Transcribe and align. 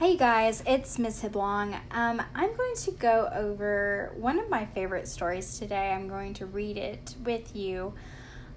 Hey 0.00 0.16
guys, 0.16 0.62
it's 0.66 0.98
Miss 0.98 1.20
Hiblong. 1.22 1.78
Um, 1.90 2.22
I'm 2.34 2.56
going 2.56 2.74
to 2.74 2.90
go 2.92 3.28
over 3.34 4.14
one 4.16 4.38
of 4.38 4.48
my 4.48 4.64
favorite 4.64 5.06
stories 5.06 5.58
today. 5.58 5.92
I'm 5.92 6.08
going 6.08 6.32
to 6.34 6.46
read 6.46 6.78
it 6.78 7.16
with 7.22 7.54
you. 7.54 7.92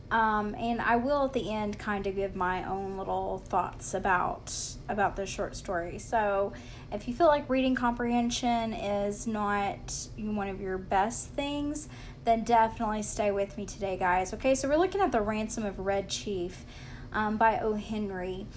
Um, 0.10 0.56
and 0.56 0.80
I 0.80 0.96
will 0.96 1.26
at 1.26 1.34
the 1.34 1.52
end 1.52 1.78
kind 1.78 2.08
of 2.08 2.16
give 2.16 2.34
my 2.38 2.64
own 2.64 2.98
little 2.98 3.40
thoughts 3.50 3.94
about 3.94 4.56
about 4.88 5.18
the 5.18 5.26
short 5.26 5.58
story. 5.58 6.00
So, 6.00 6.54
if 6.94 7.10
you 7.10 7.14
feel 7.14 7.28
like 7.28 7.50
reading 7.50 7.76
comprehension 7.76 8.72
is 8.72 9.28
not 9.28 10.08
one 10.16 10.48
of 10.48 10.62
your 10.62 10.78
best 10.78 11.28
things, 11.32 11.90
then 12.24 12.46
definitely 12.46 13.04
stay 13.04 13.32
with 13.32 13.58
me 13.58 13.66
today, 13.66 13.98
guys. 13.98 14.34
Okay, 14.34 14.56
so 14.56 14.70
we're 14.70 14.78
looking 14.78 15.02
at 15.02 15.12
the 15.12 15.22
Ransom 15.22 15.66
of 15.66 15.78
Red 15.78 16.08
Chief 16.08 16.64
um, 17.12 17.36
by 17.36 17.60
O. 17.60 17.74
Henry. 17.74 18.48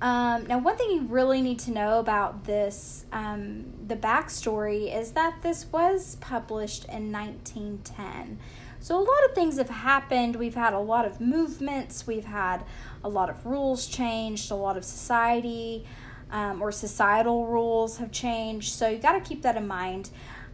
Um, 0.00 0.46
now, 0.46 0.58
one 0.58 0.76
thing 0.76 0.90
you 0.90 1.02
really 1.02 1.40
need 1.40 1.58
to 1.60 1.70
know 1.70 1.98
about 1.98 2.44
this, 2.44 3.06
um, 3.12 3.72
the 3.86 3.96
backstory, 3.96 4.94
is 4.94 5.12
that 5.12 5.42
this 5.42 5.66
was 5.66 6.16
published 6.16 6.84
in 6.86 7.10
1910. 7.12 8.38
So, 8.80 8.98
a 8.98 9.00
lot 9.00 9.24
of 9.28 9.34
things 9.34 9.56
have 9.56 9.70
happened. 9.70 10.36
We've 10.36 10.54
had 10.54 10.74
a 10.74 10.78
lot 10.78 11.06
of 11.06 11.20
movements, 11.20 12.06
we've 12.06 12.26
had 12.26 12.64
a 13.02 13.08
lot 13.08 13.30
of 13.30 13.46
rules 13.46 13.86
changed, 13.86 14.50
a 14.50 14.56
lot 14.56 14.76
of 14.76 14.84
society 14.84 15.86
um, 16.30 16.60
or 16.60 16.72
societal 16.72 17.46
rules 17.46 17.98
have 17.98 18.10
changed. 18.10 18.72
So, 18.74 18.88
you 18.88 18.98
got 18.98 19.12
to 19.12 19.20
keep 19.20 19.42
that 19.42 19.56
in 19.56 19.66
mind. 19.66 20.10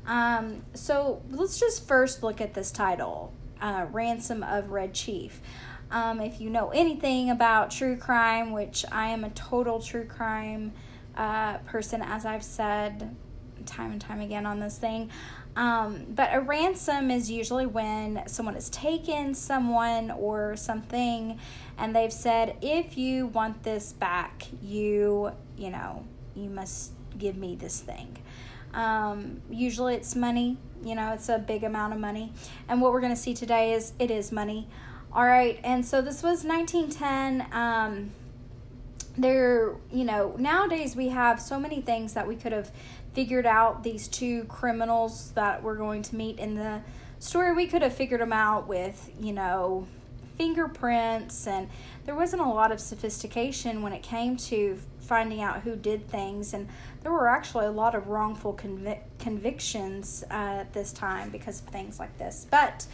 Um, 0.06 0.64
so, 0.74 1.22
let's 1.30 1.58
just 1.58 1.88
first 1.88 2.22
look 2.22 2.40
at 2.40 2.54
this 2.54 2.70
title 2.70 3.32
uh, 3.60 3.86
Ransom 3.90 4.42
of 4.42 4.70
Red 4.70 4.94
Chief. 4.94 5.40
Um, 5.90 6.20
if 6.20 6.40
you 6.40 6.50
know 6.50 6.70
anything 6.70 7.30
about 7.30 7.70
true 7.70 7.96
crime, 7.96 8.52
which 8.52 8.84
I 8.92 9.08
am 9.08 9.24
a 9.24 9.30
total 9.30 9.80
true 9.80 10.04
crime 10.04 10.72
uh, 11.16 11.58
person, 11.58 12.02
as 12.02 12.24
I've 12.24 12.44
said 12.44 13.16
time 13.66 13.92
and 13.92 14.00
time 14.00 14.20
again 14.20 14.46
on 14.46 14.60
this 14.60 14.78
thing. 14.78 15.10
Um, 15.56 16.06
but 16.10 16.30
a 16.32 16.40
ransom 16.40 17.10
is 17.10 17.30
usually 17.30 17.66
when 17.66 18.22
someone 18.26 18.54
has 18.54 18.70
taken 18.70 19.34
someone 19.34 20.10
or 20.12 20.56
something 20.56 21.38
and 21.76 21.94
they've 21.94 22.12
said, 22.12 22.56
if 22.62 22.96
you 22.96 23.26
want 23.26 23.62
this 23.64 23.92
back, 23.92 24.46
you, 24.62 25.32
you 25.56 25.70
know, 25.70 26.04
you 26.36 26.48
must 26.48 26.92
give 27.18 27.36
me 27.36 27.56
this 27.56 27.80
thing. 27.80 28.16
Um, 28.72 29.42
usually 29.50 29.94
it's 29.94 30.14
money, 30.14 30.56
you 30.84 30.94
know, 30.94 31.12
it's 31.12 31.28
a 31.28 31.38
big 31.38 31.64
amount 31.64 31.92
of 31.92 31.98
money. 31.98 32.32
And 32.68 32.80
what 32.80 32.92
we're 32.92 33.00
going 33.00 33.14
to 33.14 33.20
see 33.20 33.34
today 33.34 33.72
is 33.72 33.92
it 33.98 34.10
is 34.10 34.30
money. 34.30 34.68
All 35.12 35.26
right, 35.26 35.58
and 35.64 35.84
so 35.84 36.00
this 36.02 36.22
was 36.22 36.44
1910. 36.44 37.46
Um, 37.52 38.12
there, 39.18 39.74
you 39.92 40.04
know, 40.04 40.36
nowadays 40.38 40.94
we 40.94 41.08
have 41.08 41.40
so 41.40 41.58
many 41.58 41.80
things 41.80 42.14
that 42.14 42.28
we 42.28 42.36
could 42.36 42.52
have 42.52 42.70
figured 43.12 43.44
out 43.44 43.82
these 43.82 44.06
two 44.06 44.44
criminals 44.44 45.32
that 45.32 45.64
we're 45.64 45.74
going 45.74 46.02
to 46.02 46.14
meet 46.14 46.38
in 46.38 46.54
the 46.54 46.82
story. 47.18 47.52
We 47.52 47.66
could 47.66 47.82
have 47.82 47.92
figured 47.92 48.20
them 48.20 48.32
out 48.32 48.68
with, 48.68 49.10
you 49.20 49.32
know, 49.32 49.88
fingerprints, 50.38 51.44
and 51.48 51.68
there 52.04 52.14
wasn't 52.14 52.42
a 52.42 52.48
lot 52.48 52.70
of 52.70 52.78
sophistication 52.78 53.82
when 53.82 53.92
it 53.92 54.04
came 54.04 54.36
to 54.36 54.78
finding 55.00 55.42
out 55.42 55.62
who 55.62 55.74
did 55.74 56.08
things. 56.08 56.54
And 56.54 56.68
there 57.02 57.10
were 57.10 57.28
actually 57.28 57.66
a 57.66 57.72
lot 57.72 57.96
of 57.96 58.06
wrongful 58.06 58.54
convic- 58.54 59.02
convictions 59.18 60.22
uh, 60.30 60.60
at 60.60 60.72
this 60.72 60.92
time 60.92 61.30
because 61.30 61.60
of 61.60 61.66
things 61.66 61.98
like 61.98 62.16
this. 62.16 62.46
But 62.48 62.86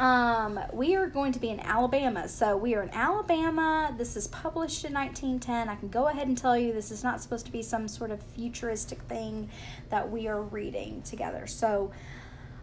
um, 0.00 0.58
we 0.72 0.96
are 0.96 1.06
going 1.06 1.30
to 1.32 1.38
be 1.38 1.50
in 1.50 1.60
Alabama. 1.60 2.26
So 2.26 2.56
we 2.56 2.74
are 2.74 2.82
in 2.82 2.90
Alabama. 2.90 3.94
This 3.96 4.16
is 4.16 4.26
published 4.28 4.86
in 4.86 4.94
1910. 4.94 5.68
I 5.68 5.76
can 5.76 5.88
go 5.88 6.08
ahead 6.08 6.26
and 6.26 6.38
tell 6.38 6.56
you 6.56 6.72
this 6.72 6.90
is 6.90 7.04
not 7.04 7.20
supposed 7.20 7.44
to 7.46 7.52
be 7.52 7.62
some 7.62 7.86
sort 7.86 8.10
of 8.10 8.22
futuristic 8.22 9.02
thing 9.02 9.50
that 9.90 10.10
we 10.10 10.26
are 10.26 10.40
reading 10.40 11.02
together. 11.02 11.46
So 11.46 11.92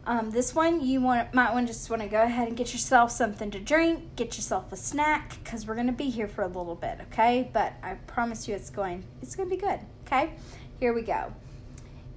um, 0.08 0.32
this 0.32 0.56
one 0.56 0.82
you 0.84 1.00
want 1.00 1.32
might 1.36 1.54
want 1.54 1.68
just 1.68 1.88
want 1.92 2.02
to 2.02 2.08
go 2.08 2.24
ahead 2.24 2.48
and 2.48 2.58
get 2.58 2.74
yourself 2.74 3.12
something 3.12 3.52
to 3.52 3.60
drink, 3.60 4.16
get 4.16 4.36
yourself 4.36 4.74
a 4.74 4.78
snack 4.78 5.38
because 5.44 5.68
we're 5.68 5.76
to 5.88 5.94
be 5.94 6.10
here 6.10 6.28
for 6.28 6.42
a 6.42 6.48
little 6.48 6.76
bit, 6.76 6.98
okay? 7.12 7.52
But 7.54 7.74
I 7.84 7.96
promise 8.08 8.48
you 8.48 8.56
it's 8.56 8.72
going 8.72 9.04
it's 9.22 9.36
to 9.36 9.46
be 9.46 9.58
good, 9.58 9.82
okay? 10.08 10.34
Here 10.80 10.92
we 10.92 11.04
go. 11.04 11.34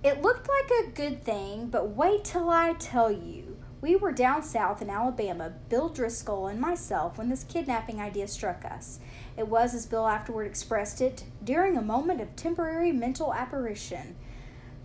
It 0.03 0.23
looked 0.23 0.49
like 0.49 0.87
a 0.87 0.91
good 0.93 1.25
thing, 1.25 1.67
but 1.67 1.91
wait 1.91 2.25
till 2.25 2.49
I 2.49 2.73
tell 2.73 3.13
you. 3.13 3.50
We 3.83 3.97
were 3.97 4.13
down 4.13 4.43
south 4.43 4.83
in 4.83 4.91
Alabama, 4.91 5.55
Bill 5.71 5.89
Driscoll 5.89 6.49
and 6.49 6.61
myself, 6.61 7.17
when 7.17 7.31
this 7.31 7.45
kidnapping 7.45 7.99
idea 7.99 8.29
struck 8.29 8.63
us. 8.65 9.01
It 9.39 9.49
was, 9.49 9.75
as 9.75 9.87
Bill 9.87 10.07
afterward 10.07 10.47
expressed 10.47 11.01
it, 11.01 11.25
during 11.43 11.79
a 11.79 11.83
moment 11.83 12.21
of 12.21 12.37
temporary 12.37 12.93
mental 12.93 13.33
apparition. 13.33 14.17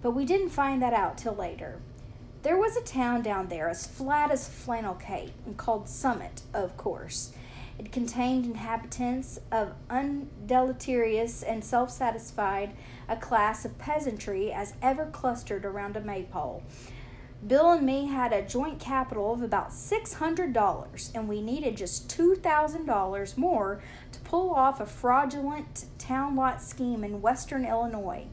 But 0.02 0.12
we 0.12 0.24
didn't 0.24 0.50
find 0.50 0.82
that 0.82 0.94
out 0.94 1.18
till 1.18 1.36
later. 1.36 1.80
There 2.44 2.58
was 2.58 2.78
a 2.78 2.82
town 2.82 3.22
down 3.22 3.50
there 3.50 3.68
as 3.68 3.86
flat 3.86 4.32
as 4.32 4.48
flannel 4.48 4.96
cake, 4.96 5.34
and 5.46 5.58
called 5.58 5.90
Summit, 5.90 6.44
of 6.54 6.78
course. 6.78 7.34
It 7.78 7.92
contained 7.92 8.46
inhabitants 8.46 9.40
of 9.52 9.74
undeleterious 9.90 11.44
and 11.44 11.66
self 11.66 11.92
satisfied, 11.92 12.72
a 13.10 13.18
class 13.18 13.66
of 13.66 13.78
peasantry 13.78 14.54
as 14.54 14.76
ever 14.82 15.08
clustered 15.08 15.66
around 15.66 15.98
a 15.98 16.02
maypole. 16.02 16.64
Bill 17.48 17.72
and 17.74 17.86
me 17.86 18.08
had 18.08 18.34
a 18.34 18.42
joint 18.42 18.80
capital 18.80 19.34
of 19.34 19.44
about 19.44 19.70
$600, 19.70 21.12
and 21.14 21.28
we 21.28 21.42
needed 21.42 21.78
just 21.78 22.10
$2,000 22.10 23.38
more 23.38 23.84
to 24.12 24.20
pull 24.22 24.50
off 24.52 24.80
a 24.80 24.88
fraudulent 24.88 25.86
town 26.00 26.36
lot 26.36 26.60
scheme 26.62 27.04
in 27.04 27.22
western 27.22 27.64
Illinois. 27.64 28.26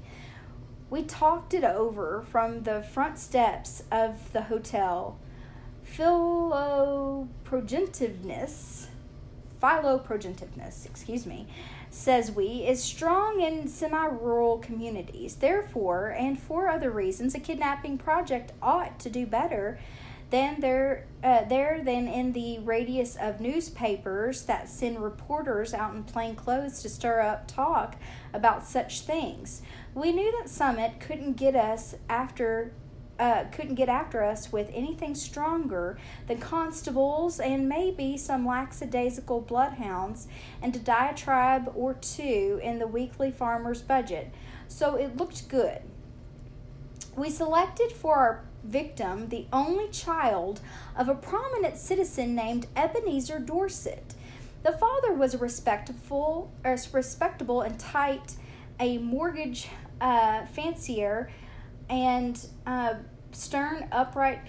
We 0.88 1.02
talked 1.02 1.52
it 1.52 1.64
over 1.64 2.22
from 2.22 2.62
the 2.62 2.80
front 2.82 3.18
steps 3.18 3.82
of 3.90 4.32
the 4.32 4.42
hotel. 4.42 5.18
Philoprogentiveness, 5.86 8.86
philoprogentiveness, 9.60 10.86
excuse 10.86 11.26
me, 11.26 11.46
says 11.94 12.32
we, 12.32 12.66
is 12.66 12.82
strong 12.82 13.40
in 13.40 13.68
semi 13.68 14.06
rural 14.06 14.58
communities. 14.58 15.36
Therefore, 15.36 16.08
and 16.08 16.38
for 16.38 16.68
other 16.68 16.90
reasons, 16.90 17.34
a 17.34 17.40
kidnapping 17.40 17.98
project 17.98 18.52
ought 18.62 18.98
to 19.00 19.10
do 19.10 19.26
better 19.26 19.78
than 20.30 20.60
there, 20.60 21.06
uh, 21.22 21.44
there 21.44 21.82
than 21.84 22.08
in 22.08 22.32
the 22.32 22.58
radius 22.60 23.16
of 23.16 23.38
newspapers 23.38 24.44
that 24.46 24.66
send 24.66 24.98
reporters 25.02 25.74
out 25.74 25.94
in 25.94 26.02
plain 26.02 26.34
clothes 26.34 26.80
to 26.80 26.88
stir 26.88 27.20
up 27.20 27.46
talk 27.46 27.96
about 28.32 28.64
such 28.64 29.02
things. 29.02 29.60
We 29.94 30.10
knew 30.10 30.32
that 30.40 30.48
Summit 30.48 31.00
couldn't 31.00 31.34
get 31.34 31.54
us 31.54 31.94
after 32.08 32.72
uh, 33.22 33.44
couldn't 33.52 33.76
get 33.76 33.88
after 33.88 34.24
us 34.24 34.50
with 34.50 34.68
anything 34.74 35.14
stronger 35.14 35.96
than 36.26 36.38
constables 36.38 37.38
and 37.38 37.68
maybe 37.68 38.16
some 38.16 38.44
lackadaisical 38.44 39.40
bloodhounds 39.40 40.26
and 40.60 40.74
a 40.74 40.78
diatribe 40.80 41.70
or 41.76 41.94
two 41.94 42.58
in 42.64 42.80
the 42.80 42.86
weekly 42.86 43.30
farmer's 43.30 43.80
budget. 43.80 44.34
So 44.66 44.96
it 44.96 45.16
looked 45.16 45.48
good. 45.48 45.82
We 47.16 47.30
selected 47.30 47.92
for 47.92 48.16
our 48.16 48.44
victim 48.64 49.28
the 49.28 49.46
only 49.52 49.88
child 49.90 50.60
of 50.96 51.08
a 51.08 51.14
prominent 51.14 51.76
citizen 51.76 52.34
named 52.34 52.66
Ebenezer 52.74 53.38
Dorset. 53.38 54.14
The 54.64 54.72
father 54.72 55.12
was 55.12 55.34
a 55.34 55.38
respectable, 55.38 56.50
a 56.64 56.76
respectable 56.92 57.60
and 57.60 57.78
tight, 57.78 58.34
a 58.80 58.98
mortgage 58.98 59.68
uh, 60.00 60.44
fancier, 60.46 61.30
and 61.88 62.44
uh, 62.66 62.94
stern, 63.32 63.88
upright 63.90 64.40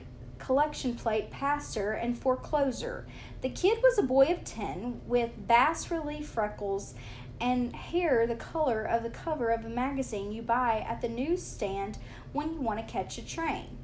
collection 0.43 0.93
plate 0.93 1.31
passer 1.31 1.91
and 1.91 2.21
forecloser. 2.21 3.05
The 3.41 3.49
kid 3.49 3.79
was 3.81 3.97
a 3.97 4.03
boy 4.03 4.27
of 4.27 4.43
10 4.43 5.01
with 5.05 5.47
bas 5.47 5.89
relief 5.89 6.27
freckles 6.27 6.93
and 7.39 7.75
hair 7.75 8.27
the 8.27 8.35
color 8.35 8.83
of 8.83 9.03
the 9.03 9.09
cover 9.09 9.49
of 9.49 9.65
a 9.65 9.69
magazine 9.69 10.31
you 10.31 10.41
buy 10.41 10.85
at 10.87 11.01
the 11.01 11.09
newsstand 11.09 11.97
when 12.33 12.53
you 12.53 12.59
want 12.59 12.79
to 12.79 12.91
catch 12.91 13.17
a 13.17 13.25
train. 13.25 13.77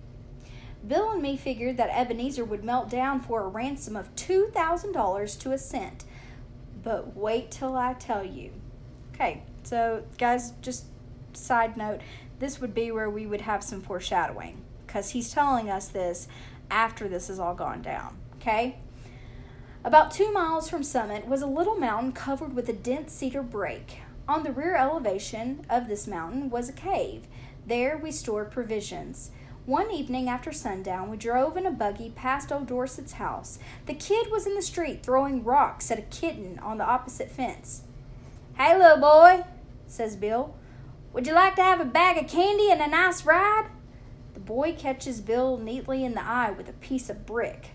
Bill 0.85 1.11
and 1.11 1.21
me 1.21 1.35
figured 1.35 1.77
that 1.77 1.89
Ebenezer 1.89 2.45
would 2.45 2.63
melt 2.63 2.89
down 2.89 3.21
for 3.21 3.41
a 3.41 3.47
ransom 3.47 3.95
of 3.95 4.13
$2,000 4.15 5.39
to 5.39 5.51
a 5.51 5.57
cent. 5.57 6.05
But 6.83 7.15
wait 7.15 7.51
till 7.51 7.75
I 7.75 7.93
tell 7.93 8.25
you. 8.25 8.51
Okay, 9.13 9.43
so 9.63 10.03
guys, 10.17 10.53
just 10.61 10.85
side 11.33 11.75
note, 11.75 11.99
this 12.39 12.61
would 12.61 12.73
be 12.73 12.91
where 12.91 13.09
we 13.09 13.27
would 13.27 13.41
have 13.41 13.61
some 13.61 13.81
foreshadowing 13.81 14.61
because 14.89 15.11
he's 15.11 15.31
telling 15.31 15.69
us 15.69 15.87
this 15.87 16.27
after 16.71 17.07
this 17.07 17.27
has 17.27 17.39
all 17.39 17.53
gone 17.53 17.79
down. 17.79 18.17
Okay? 18.37 18.79
About 19.83 20.09
two 20.09 20.31
miles 20.31 20.67
from 20.67 20.81
Summit 20.81 21.27
was 21.27 21.43
a 21.43 21.47
little 21.47 21.75
mountain 21.75 22.11
covered 22.11 22.55
with 22.55 22.67
a 22.67 22.73
dense 22.73 23.13
cedar 23.13 23.43
brake. 23.43 23.99
On 24.27 24.41
the 24.41 24.51
rear 24.51 24.75
elevation 24.75 25.63
of 25.69 25.87
this 25.87 26.07
mountain 26.07 26.49
was 26.49 26.69
a 26.69 26.73
cave. 26.73 27.27
There 27.67 27.97
we 27.97 28.11
stored 28.11 28.49
provisions. 28.49 29.29
One 29.67 29.91
evening 29.91 30.27
after 30.27 30.51
sundown, 30.51 31.11
we 31.11 31.17
drove 31.17 31.55
in 31.55 31.67
a 31.67 31.71
buggy 31.71 32.09
past 32.09 32.51
old 32.51 32.65
Dorset's 32.65 33.13
house. 33.13 33.59
The 33.85 33.93
kid 33.93 34.31
was 34.31 34.47
in 34.47 34.55
the 34.55 34.63
street 34.63 35.03
throwing 35.03 35.43
rocks 35.43 35.91
at 35.91 35.99
a 35.99 36.03
kitten 36.03 36.57
on 36.59 36.79
the 36.79 36.85
opposite 36.85 37.29
fence. 37.29 37.83
Hey, 38.57 38.75
little 38.75 38.97
boy, 38.97 39.45
says 39.85 40.15
Bill. 40.15 40.55
Would 41.13 41.27
you 41.27 41.33
like 41.33 41.55
to 41.57 41.63
have 41.63 41.79
a 41.79 41.85
bag 41.85 42.17
of 42.17 42.27
candy 42.27 42.71
and 42.71 42.81
a 42.81 42.87
nice 42.87 43.23
ride? 43.23 43.67
Boy 44.49 44.73
catches 44.73 45.21
Bill 45.21 45.57
neatly 45.57 46.03
in 46.03 46.15
the 46.15 46.25
eye 46.25 46.49
with 46.49 46.67
a 46.67 46.73
piece 46.73 47.07
of 47.07 47.27
brick. 47.27 47.69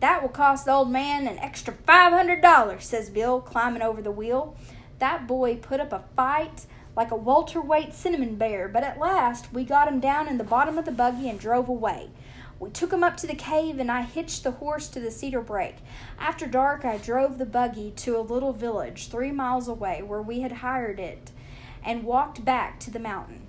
That 0.00 0.20
will 0.20 0.28
cost 0.28 0.64
the 0.64 0.72
old 0.72 0.90
man 0.90 1.28
an 1.28 1.38
extra 1.38 1.72
$500, 1.72 2.82
says 2.82 3.08
Bill, 3.08 3.40
climbing 3.40 3.82
over 3.82 4.02
the 4.02 4.10
wheel. 4.10 4.56
That 4.98 5.28
boy 5.28 5.54
put 5.54 5.78
up 5.78 5.92
a 5.92 6.02
fight 6.16 6.66
like 6.96 7.12
a 7.12 7.16
Walter 7.16 7.60
welterweight 7.60 7.94
cinnamon 7.94 8.34
bear, 8.34 8.66
but 8.66 8.82
at 8.82 8.98
last 8.98 9.52
we 9.52 9.62
got 9.62 9.86
him 9.86 10.00
down 10.00 10.26
in 10.26 10.38
the 10.38 10.42
bottom 10.42 10.76
of 10.76 10.86
the 10.86 10.90
buggy 10.90 11.28
and 11.28 11.38
drove 11.38 11.68
away. 11.68 12.10
We 12.58 12.70
took 12.70 12.92
him 12.92 13.04
up 13.04 13.16
to 13.18 13.28
the 13.28 13.36
cave 13.36 13.78
and 13.78 13.88
I 13.88 14.02
hitched 14.02 14.42
the 14.42 14.50
horse 14.50 14.88
to 14.88 14.98
the 14.98 15.12
cedar 15.12 15.40
brake. 15.40 15.76
After 16.18 16.48
dark, 16.48 16.84
I 16.84 16.98
drove 16.98 17.38
the 17.38 17.46
buggy 17.46 17.92
to 17.92 18.18
a 18.18 18.26
little 18.26 18.52
village 18.52 19.06
three 19.06 19.30
miles 19.30 19.68
away 19.68 20.02
where 20.02 20.20
we 20.20 20.40
had 20.40 20.50
hired 20.50 20.98
it 20.98 21.30
and 21.84 22.02
walked 22.02 22.44
back 22.44 22.80
to 22.80 22.90
the 22.90 22.98
mountain. 22.98 23.46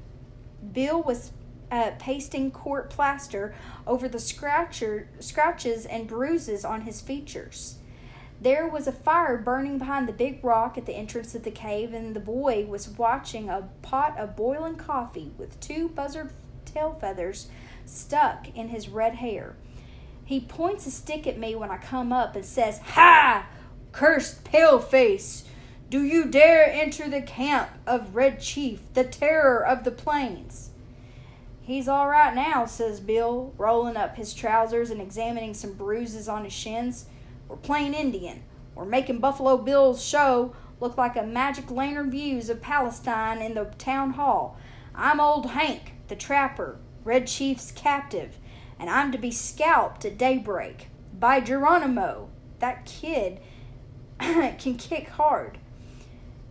Bill 0.71 1.01
was 1.01 1.31
uh, 1.71 1.91
pasting 1.99 2.51
court 2.51 2.89
plaster 2.89 3.53
over 3.85 4.07
the 4.07 4.19
scratcher, 4.19 5.09
scratches 5.19 5.85
and 5.85 6.07
bruises 6.07 6.63
on 6.63 6.81
his 6.81 7.01
features. 7.01 7.79
There 8.39 8.67
was 8.67 8.87
a 8.87 8.91
fire 8.91 9.37
burning 9.37 9.79
behind 9.79 10.07
the 10.07 10.13
big 10.13 10.43
rock 10.43 10.77
at 10.77 10.85
the 10.85 10.95
entrance 10.95 11.33
of 11.33 11.43
the 11.43 11.51
cave, 11.51 11.93
and 11.93 12.15
the 12.15 12.19
boy 12.19 12.65
was 12.65 12.87
watching 12.87 13.49
a 13.49 13.69
pot 13.81 14.17
of 14.17 14.35
boiling 14.35 14.75
coffee 14.75 15.31
with 15.37 15.59
two 15.59 15.89
buzzard 15.89 16.31
tail 16.63 16.95
feathers 16.99 17.47
stuck 17.85 18.47
in 18.55 18.69
his 18.69 18.89
red 18.89 19.15
hair. 19.15 19.55
He 20.23 20.39
points 20.39 20.85
a 20.85 20.91
stick 20.91 21.25
at 21.25 21.39
me 21.39 21.55
when 21.55 21.71
I 21.71 21.77
come 21.77 22.13
up 22.13 22.35
and 22.35 22.45
says, 22.45 22.79
Ha! 22.79 23.47
Cursed 23.91 24.43
paleface! 24.43 25.43
Do 25.89 26.03
you 26.03 26.25
dare 26.25 26.69
enter 26.69 27.09
the 27.09 27.21
camp 27.21 27.69
of 27.87 28.13
Red 28.13 28.41
Chief, 28.41 28.81
the 28.93 29.05
terror 29.05 29.65
of 29.65 29.85
the 29.85 29.91
plains? 29.91 30.71
He's 31.67 31.89
all 31.89 32.07
right 32.07 32.33
now, 32.33 32.65
says 32.65 33.01
Bill, 33.01 33.53
rolling 33.57 33.97
up 33.97 34.15
his 34.15 34.33
trousers 34.33 34.89
and 34.89 35.01
examining 35.01 35.53
some 35.53 35.73
bruises 35.73 36.29
on 36.29 36.45
his 36.45 36.53
shins. 36.53 37.07
We're 37.49 37.57
playing 37.57 37.93
Indian. 37.93 38.43
We're 38.73 38.85
making 38.85 39.19
Buffalo 39.19 39.57
Bill's 39.57 40.01
show 40.01 40.55
look 40.79 40.97
like 40.97 41.17
a 41.17 41.23
magic 41.23 41.69
lantern 41.69 42.09
views 42.09 42.49
of 42.49 42.61
Palestine 42.61 43.41
in 43.41 43.53
the 43.53 43.65
town 43.77 44.11
hall. 44.11 44.57
I'm 44.95 45.19
old 45.19 45.47
Hank, 45.47 45.95
the 46.07 46.15
trapper, 46.15 46.79
Red 47.03 47.27
Chief's 47.27 47.73
captive, 47.73 48.37
and 48.79 48.89
I'm 48.89 49.11
to 49.11 49.17
be 49.17 49.29
scalped 49.29 50.05
at 50.05 50.17
daybreak 50.17 50.87
by 51.19 51.41
Geronimo. 51.41 52.29
That 52.59 52.85
kid 52.85 53.41
can 54.19 54.77
kick 54.77 55.09
hard. 55.09 55.57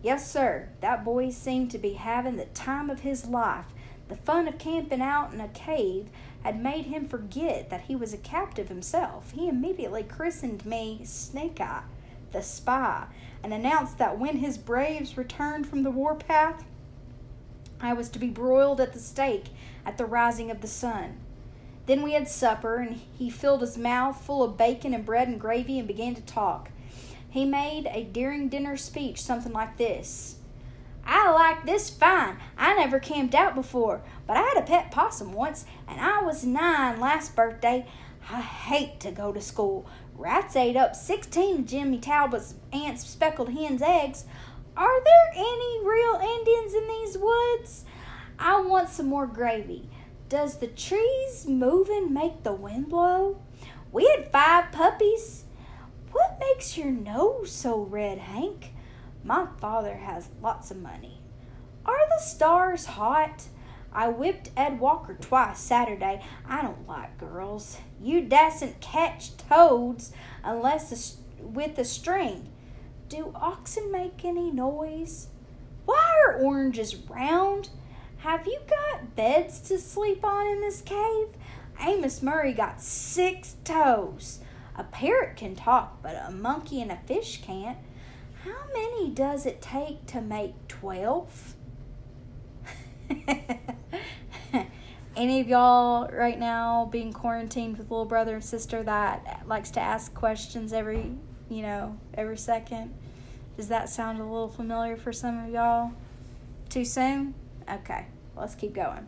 Yes, 0.03 0.31
sir, 0.31 0.69
that 0.81 1.03
boy 1.03 1.31
seemed 1.31 1.71
to 1.71 1.79
be 1.79 1.93
having 1.93 2.35
the 2.35 2.45
time 2.45 2.91
of 2.91 2.99
his 2.99 3.25
life. 3.25 3.65
The 4.09 4.15
fun 4.15 4.47
of 4.47 4.57
camping 4.57 5.01
out 5.01 5.33
in 5.33 5.41
a 5.41 5.49
cave 5.49 6.07
had 6.43 6.61
made 6.61 6.85
him 6.85 7.07
forget 7.07 7.69
that 7.69 7.81
he 7.81 7.95
was 7.95 8.13
a 8.13 8.17
captive 8.17 8.69
himself. 8.69 9.31
He 9.31 9.49
immediately 9.49 10.03
christened 10.03 10.65
me 10.65 11.01
Snake 11.03 11.59
Eye, 11.59 11.83
the 12.31 12.41
spy, 12.41 13.07
and 13.43 13.53
announced 13.53 13.97
that 13.97 14.17
when 14.17 14.37
his 14.37 14.57
braves 14.57 15.17
returned 15.17 15.67
from 15.67 15.83
the 15.83 15.91
warpath, 15.91 16.63
I 17.81 17.93
was 17.93 18.09
to 18.09 18.19
be 18.19 18.29
broiled 18.29 18.81
at 18.81 18.93
the 18.93 18.99
stake 18.99 19.47
at 19.85 19.97
the 19.97 20.05
rising 20.05 20.49
of 20.49 20.61
the 20.61 20.67
sun. 20.67 21.17
Then 21.85 22.01
we 22.01 22.13
had 22.13 22.27
supper, 22.27 22.77
and 22.77 23.01
he 23.17 23.29
filled 23.29 23.61
his 23.61 23.77
mouth 23.77 24.21
full 24.21 24.43
of 24.43 24.57
bacon 24.57 24.93
and 24.93 25.05
bread 25.05 25.27
and 25.27 25.39
gravy 25.39 25.79
and 25.79 25.87
began 25.87 26.15
to 26.15 26.21
talk. 26.21 26.71
He 27.29 27.45
made 27.45 27.87
a 27.87 28.03
during 28.03 28.49
dinner 28.49 28.77
speech, 28.77 29.21
something 29.21 29.53
like 29.53 29.77
this 29.77 30.36
I 31.09 31.31
like 31.31 31.65
this 31.65 31.89
fine. 31.89 32.37
I 32.57 32.75
never 32.75 32.99
camped 32.99 33.33
out 33.33 33.55
before, 33.55 34.01
but 34.27 34.35
I 34.35 34.41
had 34.41 34.57
a 34.57 34.65
pet 34.67 34.91
possum 34.91 35.31
once, 35.31 35.65
and 35.87 36.01
I 36.01 36.21
was 36.21 36.43
nine 36.43 36.99
last 36.99 37.33
birthday. 37.33 37.87
I 38.29 38.41
hate 38.41 38.99
to 38.99 39.11
go 39.11 39.31
to 39.31 39.39
school. 39.39 39.87
Rats 40.15 40.57
ate 40.57 40.75
up 40.75 40.97
16 40.97 41.59
of 41.59 41.65
Jimmy 41.65 41.97
Talbot's 41.99 42.55
aunt's 42.73 43.07
speckled 43.07 43.53
hen's 43.53 43.81
eggs. 43.81 44.25
Are 44.75 45.03
there 45.03 45.31
any 45.33 45.79
real 45.85 46.19
Indians 46.21 46.73
in 46.73 46.87
these 46.89 47.17
woods? 47.17 47.85
I 48.37 48.59
want 48.59 48.89
some 48.89 49.07
more 49.07 49.27
gravy. 49.27 49.89
Does 50.27 50.57
the 50.57 50.67
trees 50.67 51.45
moving 51.47 52.13
make 52.13 52.43
the 52.43 52.51
wind 52.51 52.89
blow? 52.89 53.41
We 53.93 54.05
had 54.07 54.29
five 54.29 54.73
puppies. 54.73 55.45
What 56.11 56.37
makes 56.39 56.77
your 56.77 56.91
nose 56.91 57.49
so 57.49 57.79
red, 57.79 58.17
Hank? 58.17 58.73
My 59.27 59.45
father 59.59 59.97
has 59.97 60.29
lots 60.41 60.71
of 60.71 60.77
money. 60.77 61.19
Are 61.85 62.07
the 62.07 62.23
stars 62.23 62.85
hot? 62.85 63.47
I 63.91 64.07
whipped 64.07 64.51
Ed 64.55 64.79
Walker 64.79 65.17
twice 65.19 65.59
Saturday. 65.59 66.23
I 66.47 66.61
don't 66.61 66.87
like 66.87 67.17
girls. 67.17 67.77
You 68.01 68.21
dasn't 68.21 68.79
catch 68.79 69.35
toads 69.35 70.13
unless 70.45 71.17
with 71.41 71.77
a 71.77 71.83
string. 71.83 72.53
Do 73.09 73.33
oxen 73.35 73.91
make 73.91 74.23
any 74.23 74.49
noise? 74.49 75.27
Why 75.83 76.23
are 76.25 76.37
oranges 76.37 76.95
round? 76.95 77.69
Have 78.19 78.47
you 78.47 78.59
got 78.69 79.17
beds 79.17 79.59
to 79.67 79.77
sleep 79.77 80.23
on 80.23 80.47
in 80.47 80.61
this 80.61 80.79
cave? 80.79 81.27
Amos 81.81 82.21
Murray 82.23 82.53
got 82.53 82.81
six 82.81 83.57
toes. 83.65 84.39
A 84.77 84.85
parrot 84.85 85.35
can 85.35 85.53
talk, 85.53 86.01
but 86.01 86.15
a 86.15 86.31
monkey 86.31 86.81
and 86.81 86.93
a 86.93 86.99
fish 87.05 87.41
can't. 87.41 87.77
How 88.47 88.63
many 88.73 89.09
does 89.09 89.45
it 89.45 89.61
take 89.61 90.05
to 90.07 90.21
make 90.21 90.53
12? 90.69 91.55
Any 95.17 95.41
of 95.41 95.49
y'all 95.49 96.07
right 96.09 96.39
now 96.39 96.87
being 96.89 97.11
quarantined 97.11 97.77
with 97.77 97.91
little 97.91 98.05
brother 98.05 98.35
and 98.35 98.43
sister 98.43 98.83
that 98.83 99.41
likes 99.47 99.69
to 99.71 99.81
ask 99.81 100.13
questions 100.13 100.71
every, 100.71 101.11
you 101.49 101.61
know, 101.61 101.99
every 102.13 102.37
second? 102.37 102.93
Does 103.57 103.67
that 103.67 103.89
sound 103.89 104.19
a 104.19 104.23
little 104.23 104.47
familiar 104.47 104.95
for 104.95 105.11
some 105.11 105.43
of 105.43 105.49
y'all? 105.51 105.91
Too 106.69 106.85
soon? 106.85 107.33
Okay, 107.69 108.05
let's 108.37 108.55
keep 108.55 108.73
going. 108.73 109.07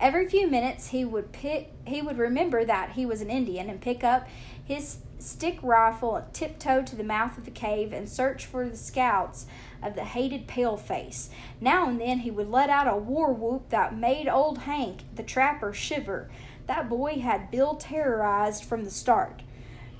Every 0.00 0.26
few 0.28 0.48
minutes 0.48 0.88
he 0.88 1.04
would 1.04 1.30
pick 1.30 1.70
he 1.86 2.02
would 2.02 2.18
remember 2.18 2.64
that 2.64 2.92
he 2.92 3.06
was 3.06 3.20
an 3.20 3.30
Indian 3.30 3.70
and 3.70 3.80
pick 3.80 4.02
up 4.02 4.26
his 4.70 4.98
stick 5.18 5.58
rifle 5.62 6.14
and 6.14 6.32
tiptoe 6.32 6.80
to 6.80 6.94
the 6.94 7.02
mouth 7.02 7.36
of 7.36 7.44
the 7.44 7.50
cave 7.50 7.92
and 7.92 8.08
search 8.08 8.46
for 8.46 8.68
the 8.68 8.76
scouts 8.76 9.44
of 9.82 9.96
the 9.96 10.04
hated 10.04 10.46
paleface. 10.46 11.28
Now 11.60 11.88
and 11.88 12.00
then 12.00 12.20
he 12.20 12.30
would 12.30 12.48
let 12.48 12.70
out 12.70 12.86
a 12.86 12.96
war 12.96 13.32
whoop 13.32 13.70
that 13.70 13.96
made 13.96 14.28
old 14.28 14.58
Hank, 14.58 15.02
the 15.16 15.24
trapper, 15.24 15.72
shiver. 15.72 16.30
That 16.68 16.88
boy 16.88 17.18
had 17.18 17.50
Bill 17.50 17.74
terrorized 17.74 18.62
from 18.62 18.84
the 18.84 18.92
start. 18.92 19.42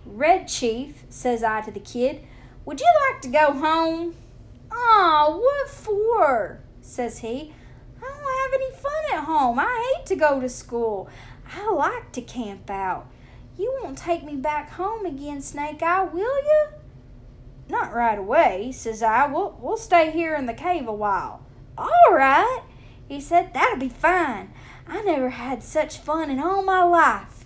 Red 0.07 0.47
Chief, 0.47 1.03
says 1.09 1.43
I 1.43 1.63
to 1.63 1.73
the 1.73 1.81
kid, 1.81 2.23
would 2.65 2.79
you 2.79 2.87
like 3.11 3.21
to 3.23 3.29
go 3.29 3.53
home? 3.53 4.15
Aw, 4.71 5.37
what 5.37 5.69
for? 5.69 6.61
says 6.81 7.19
he. 7.19 7.53
I 8.01 8.07
don't 8.07 8.53
have 8.53 8.61
any 8.61 8.71
fun 8.77 9.19
at 9.19 9.25
home. 9.25 9.59
I 9.59 9.95
hate 9.97 10.07
to 10.07 10.15
go 10.15 10.41
to 10.41 10.49
school. 10.49 11.09
I 11.53 11.69
like 11.73 12.13
to 12.13 12.23
camp 12.23 12.71
out. 12.71 13.09
You 13.61 13.79
won't 13.83 13.99
take 13.99 14.25
me 14.25 14.37
back 14.37 14.71
home 14.71 15.05
again, 15.05 15.43
Snake 15.43 15.83
Eye, 15.83 16.05
will 16.05 16.43
you? 16.43 16.69
Not 17.69 17.93
right 17.93 18.19
away, 18.19 18.73
says 18.73 19.03
I. 19.03 19.27
We'll, 19.27 19.55
we'll 19.61 19.77
stay 19.77 20.11
here 20.11 20.35
in 20.35 20.47
the 20.47 20.55
cave 20.55 20.89
a 20.89 20.95
while. 20.95 21.43
All 21.77 22.11
right, 22.11 22.63
he 23.07 23.21
said. 23.21 23.53
That'll 23.53 23.79
be 23.79 23.91
fine. 23.91 24.55
I 24.89 25.03
never 25.03 25.29
had 25.29 25.63
such 25.63 25.99
fun 25.99 26.31
in 26.31 26.41
all 26.41 26.63
my 26.63 26.83
life. 26.83 27.45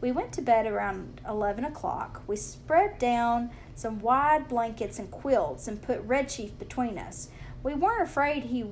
We 0.00 0.10
went 0.10 0.32
to 0.32 0.42
bed 0.42 0.66
around 0.66 1.20
11 1.28 1.64
o'clock. 1.64 2.22
We 2.26 2.34
spread 2.34 2.98
down 2.98 3.50
some 3.76 4.00
wide 4.00 4.48
blankets 4.48 4.98
and 4.98 5.12
quilts 5.12 5.68
and 5.68 5.80
put 5.80 6.00
Red 6.00 6.28
Chief 6.28 6.58
between 6.58 6.98
us. 6.98 7.28
We 7.62 7.72
weren't 7.72 8.02
afraid 8.02 8.44
he 8.44 8.64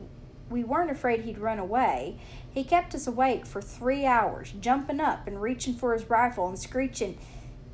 we 0.50 0.64
weren't 0.64 0.90
afraid 0.90 1.22
he'd 1.22 1.38
run 1.38 1.58
away. 1.58 2.18
He 2.52 2.64
kept 2.64 2.94
us 2.94 3.06
awake 3.06 3.46
for 3.46 3.60
three 3.60 4.06
hours, 4.06 4.52
jumping 4.60 5.00
up 5.00 5.26
and 5.26 5.40
reaching 5.40 5.74
for 5.74 5.92
his 5.92 6.08
rifle 6.08 6.48
and 6.48 6.58
screeching, 6.58 7.18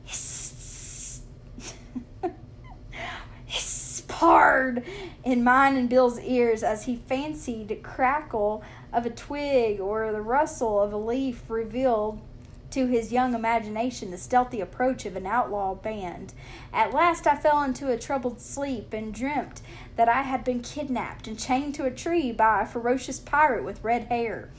hiss, 0.05 1.23
hard 4.21 4.85
in 5.25 5.43
mine 5.43 5.77
and 5.77 5.89
Bill's 5.89 6.21
ears 6.21 6.63
as 6.63 6.85
he 6.85 6.97
fancied 6.97 7.81
crackle 7.83 8.63
of 8.93 9.07
a 9.07 9.11
twig 9.11 9.81
or 9.81 10.13
the 10.13 10.21
rustle 10.21 10.79
of 10.79 10.93
a 10.93 10.97
leaf 10.99 11.43
revealed 11.49 12.21
to 12.71 12.87
his 12.87 13.13
young 13.13 13.35
imagination 13.35 14.11
the 14.11 14.19
stealthy 14.19 14.61
approach 14.61 15.05
of 15.05 15.17
an 15.17 15.27
outlaw 15.27 15.75
band. 15.75 16.33
At 16.73 16.95
last 16.95 17.27
I 17.27 17.37
fell 17.37 17.63
into 17.63 17.91
a 17.91 17.99
troubled 17.99 18.41
sleep 18.41 18.93
and 18.93 19.13
dreamt 19.13 19.63
that 19.97 20.09
I 20.09 20.23
had 20.23 20.45
been 20.45 20.61
kidnapped 20.61 21.27
and 21.27 21.39
chained 21.39 21.75
to 21.77 21.85
a 21.85 21.91
tree 21.91 22.33
by 22.33 22.63
a 22.63 22.67
ferocious 22.67 23.19
pirate 23.19 23.65
with 23.65 23.85
red 23.85 24.05
hair. 24.05 24.51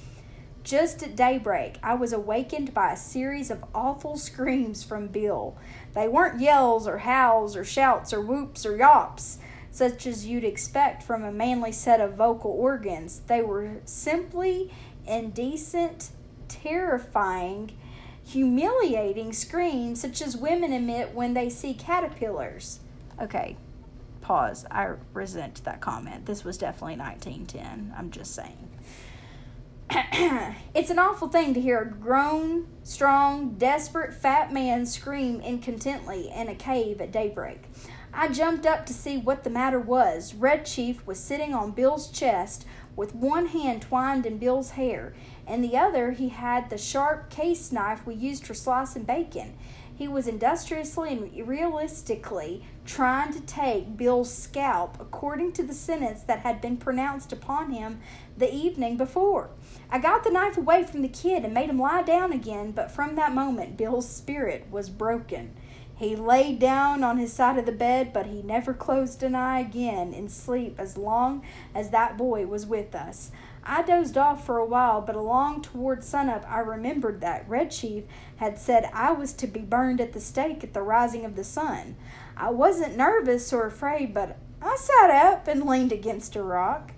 Just 0.64 1.02
at 1.02 1.16
daybreak, 1.16 1.78
I 1.82 1.96
was 1.96 2.14
awakened 2.14 2.74
by 2.74 2.94
a 2.94 2.98
series 2.98 3.50
of 3.50 3.66
awful 3.74 4.16
screams 4.18 4.84
from 4.84 5.08
Bill. 5.08 5.58
They 5.96 6.08
weren't 6.08 6.40
yells 6.40 6.88
or 6.88 7.00
howls 7.00 7.56
or 7.56 7.66
shouts 7.66 8.14
or 8.14 8.22
whoops 8.22 8.66
or 8.66 8.78
yops. 8.78 9.40
such 9.72 10.06
as 10.06 10.28
you'd 10.28 10.44
expect 10.44 11.02
from 11.02 11.24
a 11.24 11.32
manly 11.32 11.72
set 11.72 12.02
of 12.02 12.16
vocal 12.16 12.52
organs. 12.52 13.22
They 13.28 13.42
were 13.42 13.78
simply 13.86 14.72
indecent, 15.08 16.10
terrifying, 16.50 17.72
humiliating 18.26 19.34
screams 19.34 20.02
such 20.02 20.22
as 20.22 20.38
women 20.38 20.74
emit 20.74 21.14
when 21.14 21.34
they 21.34 21.50
see 21.50 21.74
caterpillars. 21.74 22.80
Okay, 23.22 23.58
pause. 24.22 24.66
I 24.72 24.94
resent 25.14 25.64
that 25.64 25.82
comment. 25.82 26.26
This 26.26 26.44
was 26.44 26.58
definitely 26.58 26.98
1910. 26.98 27.94
I'm 27.98 28.12
just 28.12 28.34
saying. 28.34 28.70
it's 30.74 30.90
an 30.90 31.00
awful 31.00 31.28
thing 31.28 31.54
to 31.54 31.60
hear 31.60 31.80
a 31.80 31.90
grown, 31.90 32.68
strong, 32.84 33.56
desperate, 33.56 34.14
fat 34.14 34.54
man 34.54 34.86
scream 34.86 35.42
incontently 35.42 36.32
in 36.34 36.48
a 36.48 36.56
cave 36.56 37.02
at 37.02 37.12
daybreak. 37.12 37.64
I 38.14 38.30
jumped 38.30 38.66
up 38.66 38.86
to 38.86 38.94
see 38.94 39.18
what 39.18 39.44
the 39.44 39.50
matter 39.50 39.80
was. 39.80 40.34
Red 40.34 40.66
Chief 40.66 41.06
was 41.06 41.20
sitting 41.20 41.54
on 41.54 41.72
Bill's 41.72 42.10
chest 42.10 42.66
with 42.96 43.16
one 43.16 43.48
hand 43.48 43.82
twined 43.82 44.26
in 44.26 44.38
Bill's 44.38 44.72
hair. 44.72 45.14
And 45.48 45.64
the 45.64 45.78
other 45.78 46.12
he 46.12 46.30
had 46.30 46.70
the 46.70 46.78
sharp 46.78 47.30
case 47.30 47.72
knife 47.72 48.06
we 48.06 48.16
used 48.16 48.46
for 48.46 48.54
slicing 48.54 49.04
bacon. 49.04 49.58
He 50.02 50.08
was 50.08 50.28
industriously 50.28 51.12
and 51.12 51.48
realistically 51.48 52.66
trying 52.86 53.34
to 53.34 53.42
take 53.42 53.98
Bill's 53.98 54.34
scalp 54.34 54.98
according 55.00 55.54
to 55.54 55.64
the 55.64 55.76
sentence 55.76 56.24
that 56.24 56.40
had 56.40 56.60
been 56.60 56.78
pronounced 56.78 57.32
upon 57.32 57.72
him 57.72 58.00
the 58.36 58.52
evening 58.52 58.98
before. 58.98 59.52
I 59.92 60.00
got 60.00 60.24
the 60.24 60.32
knife 60.32 60.58
away 60.58 60.84
from 60.86 61.04
the 61.04 61.08
kid 61.08 61.46
and 61.46 61.54
made 61.54 61.70
him 61.70 61.78
lie 61.78 62.02
down 62.02 62.34
again, 62.34 62.72
but 62.72 62.90
from 62.90 63.16
that 63.16 63.36
moment 63.36 63.78
Bill's 63.78 64.10
spirit 64.10 64.66
was 64.72 64.90
broken. 64.90 65.56
He 66.02 66.16
lay 66.16 66.56
down 66.56 67.04
on 67.04 67.20
his 67.20 67.32
side 67.32 67.60
of 67.60 67.68
the 67.68 67.72
bed, 67.72 68.12
but 68.12 68.26
he 68.26 68.42
never 68.42 68.74
closed 68.74 69.22
an 69.22 69.36
eye 69.36 69.60
again 69.60 70.16
in 70.16 70.30
sleep 70.30 70.78
as 70.80 70.98
long 70.98 71.44
as 71.76 71.92
that 71.92 72.18
boy 72.18 72.48
was 72.48 72.66
with 72.66 72.96
us. 72.96 73.30
I 73.64 73.84
dozed 73.84 74.18
off 74.18 74.46
for 74.46 74.58
a 74.58 74.66
while, 74.66 75.02
but 75.02 75.16
along 75.16 75.62
toward 75.62 76.04
sunup 76.04 76.46
I 76.50 76.60
remembered 76.60 77.22
that 77.22 77.48
Red 77.48 77.72
Chief 77.72 78.06
had 78.38 78.58
said 78.58 78.90
I 78.94 79.12
was 79.12 79.34
to 79.34 79.48
be 79.48 79.60
burned 79.60 80.02
at 80.02 80.14
the 80.14 80.20
stake 80.20 80.64
at 80.64 80.74
the 80.74 80.82
rising 80.82 81.26
of 81.26 81.36
the 81.36 81.44
sun. 81.44 81.96
I 82.36 82.50
wasn't 82.50 82.98
nervous 82.98 83.54
or 83.54 83.68
afraid, 83.68 84.14
but 84.14 84.38
I 84.62 84.76
sat 84.76 85.12
up 85.12 85.48
and 85.48 85.66
leaned 85.66 85.92
against 85.92 86.36
a 86.36 86.42
rock. 86.42 86.94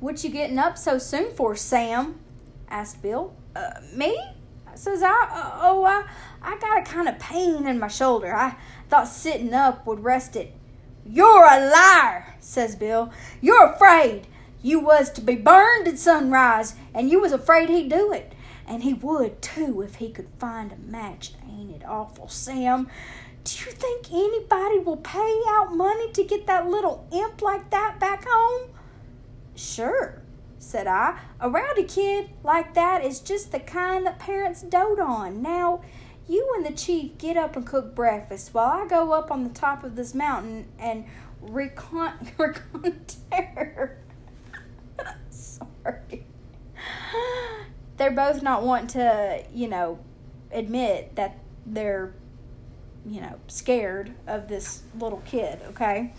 What 0.00 0.22
you 0.24 0.30
getting 0.30 0.58
up 0.58 0.76
so 0.76 0.98
soon 0.98 1.32
for, 1.32 1.54
Sam? 1.56 2.20
asked 2.68 3.02
Bill. 3.02 3.34
Uh, 3.54 3.80
me? 3.94 4.18
Says 4.74 5.02
I. 5.02 5.28
Uh, 5.30 5.58
oh, 5.62 5.84
I, 5.84 6.04
I 6.42 6.58
got 6.58 6.78
a 6.78 6.82
kind 6.82 7.08
of 7.08 7.18
pain 7.18 7.66
in 7.66 7.78
my 7.78 7.88
shoulder. 7.88 8.34
I 8.34 8.56
thought 8.88 9.06
sitting 9.06 9.54
up 9.54 9.86
would 9.86 10.02
rest 10.02 10.34
it. 10.34 10.54
You're 11.04 11.44
a 11.44 11.70
liar, 11.70 12.34
says 12.40 12.74
Bill. 12.74 13.12
You're 13.40 13.66
afraid. 13.66 14.26
You 14.62 14.80
was 14.80 15.10
to 15.12 15.20
be 15.20 15.34
burned 15.34 15.88
at 15.88 15.98
sunrise, 15.98 16.74
and 16.94 17.10
you 17.10 17.20
was 17.20 17.32
afraid 17.32 17.68
he'd 17.68 17.88
do 17.88 18.12
it. 18.12 18.32
And 18.66 18.84
he 18.84 18.94
would, 18.94 19.42
too, 19.42 19.82
if 19.82 19.96
he 19.96 20.10
could 20.10 20.28
find 20.38 20.72
a 20.72 20.76
match. 20.76 21.32
Ain't 21.48 21.82
it 21.82 21.84
awful, 21.86 22.28
Sam? 22.28 22.88
Do 23.44 23.64
you 23.64 23.72
think 23.72 24.12
anybody 24.12 24.78
will 24.78 24.98
pay 24.98 25.40
out 25.48 25.74
money 25.74 26.12
to 26.12 26.22
get 26.22 26.46
that 26.46 26.68
little 26.68 27.08
imp 27.12 27.42
like 27.42 27.70
that 27.70 27.98
back 27.98 28.24
home? 28.28 28.70
Sure, 29.56 30.22
said 30.60 30.86
I. 30.86 31.18
A 31.40 31.50
rowdy 31.50 31.82
kid 31.82 32.30
like 32.44 32.74
that 32.74 33.04
is 33.04 33.18
just 33.18 33.50
the 33.50 33.58
kind 33.58 34.06
that 34.06 34.20
parents 34.20 34.62
dote 34.62 35.00
on. 35.00 35.42
Now, 35.42 35.82
you 36.28 36.48
and 36.56 36.64
the 36.64 36.72
chief 36.72 37.18
get 37.18 37.36
up 37.36 37.56
and 37.56 37.66
cook 37.66 37.96
breakfast 37.96 38.54
while 38.54 38.82
I 38.82 38.86
go 38.86 39.12
up 39.12 39.32
on 39.32 39.42
the 39.42 39.50
top 39.50 39.82
of 39.82 39.96
this 39.96 40.14
mountain 40.14 40.68
and 40.78 41.04
recon- 41.40 42.30
reconnoiter. 42.38 43.98
Sorry. 45.30 46.26
They're 48.02 48.10
both 48.10 48.42
not 48.42 48.64
wanting 48.64 48.88
to, 48.88 49.44
you 49.54 49.68
know, 49.68 50.00
admit 50.50 51.14
that 51.14 51.38
they're, 51.64 52.12
you 53.06 53.20
know, 53.20 53.38
scared 53.46 54.12
of 54.26 54.48
this 54.48 54.82
little 54.98 55.22
kid, 55.24 55.60
okay? 55.68 56.12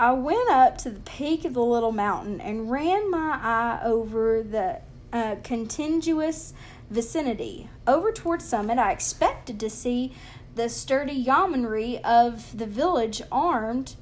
I 0.00 0.14
went 0.14 0.50
up 0.50 0.78
to 0.78 0.90
the 0.90 0.98
peak 0.98 1.44
of 1.44 1.54
the 1.54 1.62
little 1.62 1.92
mountain 1.92 2.40
and 2.40 2.72
ran 2.72 3.08
my 3.08 3.38
eye 3.40 3.80
over 3.84 4.42
the 4.42 4.80
uh, 5.12 5.36
contiguous 5.44 6.54
vicinity. 6.90 7.70
Over 7.86 8.10
toward 8.10 8.42
Summit, 8.42 8.78
I 8.78 8.90
expected 8.90 9.60
to 9.60 9.70
see 9.70 10.12
the 10.56 10.68
sturdy 10.68 11.12
yeomanry 11.12 12.02
of 12.02 12.58
the 12.58 12.66
village 12.66 13.22
armed 13.30 13.94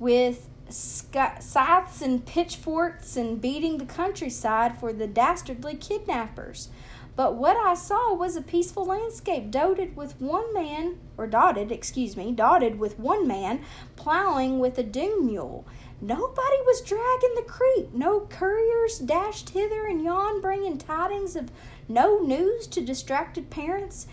with 0.00 0.48
scythes 0.74 2.02
and 2.02 2.26
pitchforks 2.26 3.16
and 3.16 3.40
beating 3.40 3.78
the 3.78 3.84
countryside 3.84 4.78
for 4.78 4.92
the 4.92 5.06
dastardly 5.06 5.76
kidnappers. 5.76 6.68
But 7.16 7.36
what 7.36 7.56
I 7.56 7.74
saw 7.74 8.12
was 8.12 8.34
a 8.34 8.42
peaceful 8.42 8.86
landscape 8.86 9.52
dotted 9.52 9.96
with 9.96 10.20
one 10.20 10.52
man, 10.52 10.98
or 11.16 11.28
dotted, 11.28 11.70
excuse 11.70 12.16
me, 12.16 12.32
dotted 12.32 12.80
with 12.80 12.98
one 12.98 13.28
man 13.28 13.60
plowing 13.94 14.58
with 14.58 14.76
a 14.78 14.82
dune 14.82 15.26
mule. 15.26 15.64
Nobody 16.00 16.58
was 16.66 16.80
dragging 16.80 17.36
the 17.36 17.42
creek. 17.46 17.94
No 17.94 18.20
couriers 18.20 18.98
dashed 18.98 19.50
hither 19.50 19.86
and 19.86 20.02
yon 20.02 20.40
bringing 20.40 20.76
tidings 20.76 21.36
of 21.36 21.52
no 21.88 22.18
news 22.18 22.66
to 22.66 22.80
distracted 22.80 23.48
parents. 23.48 24.08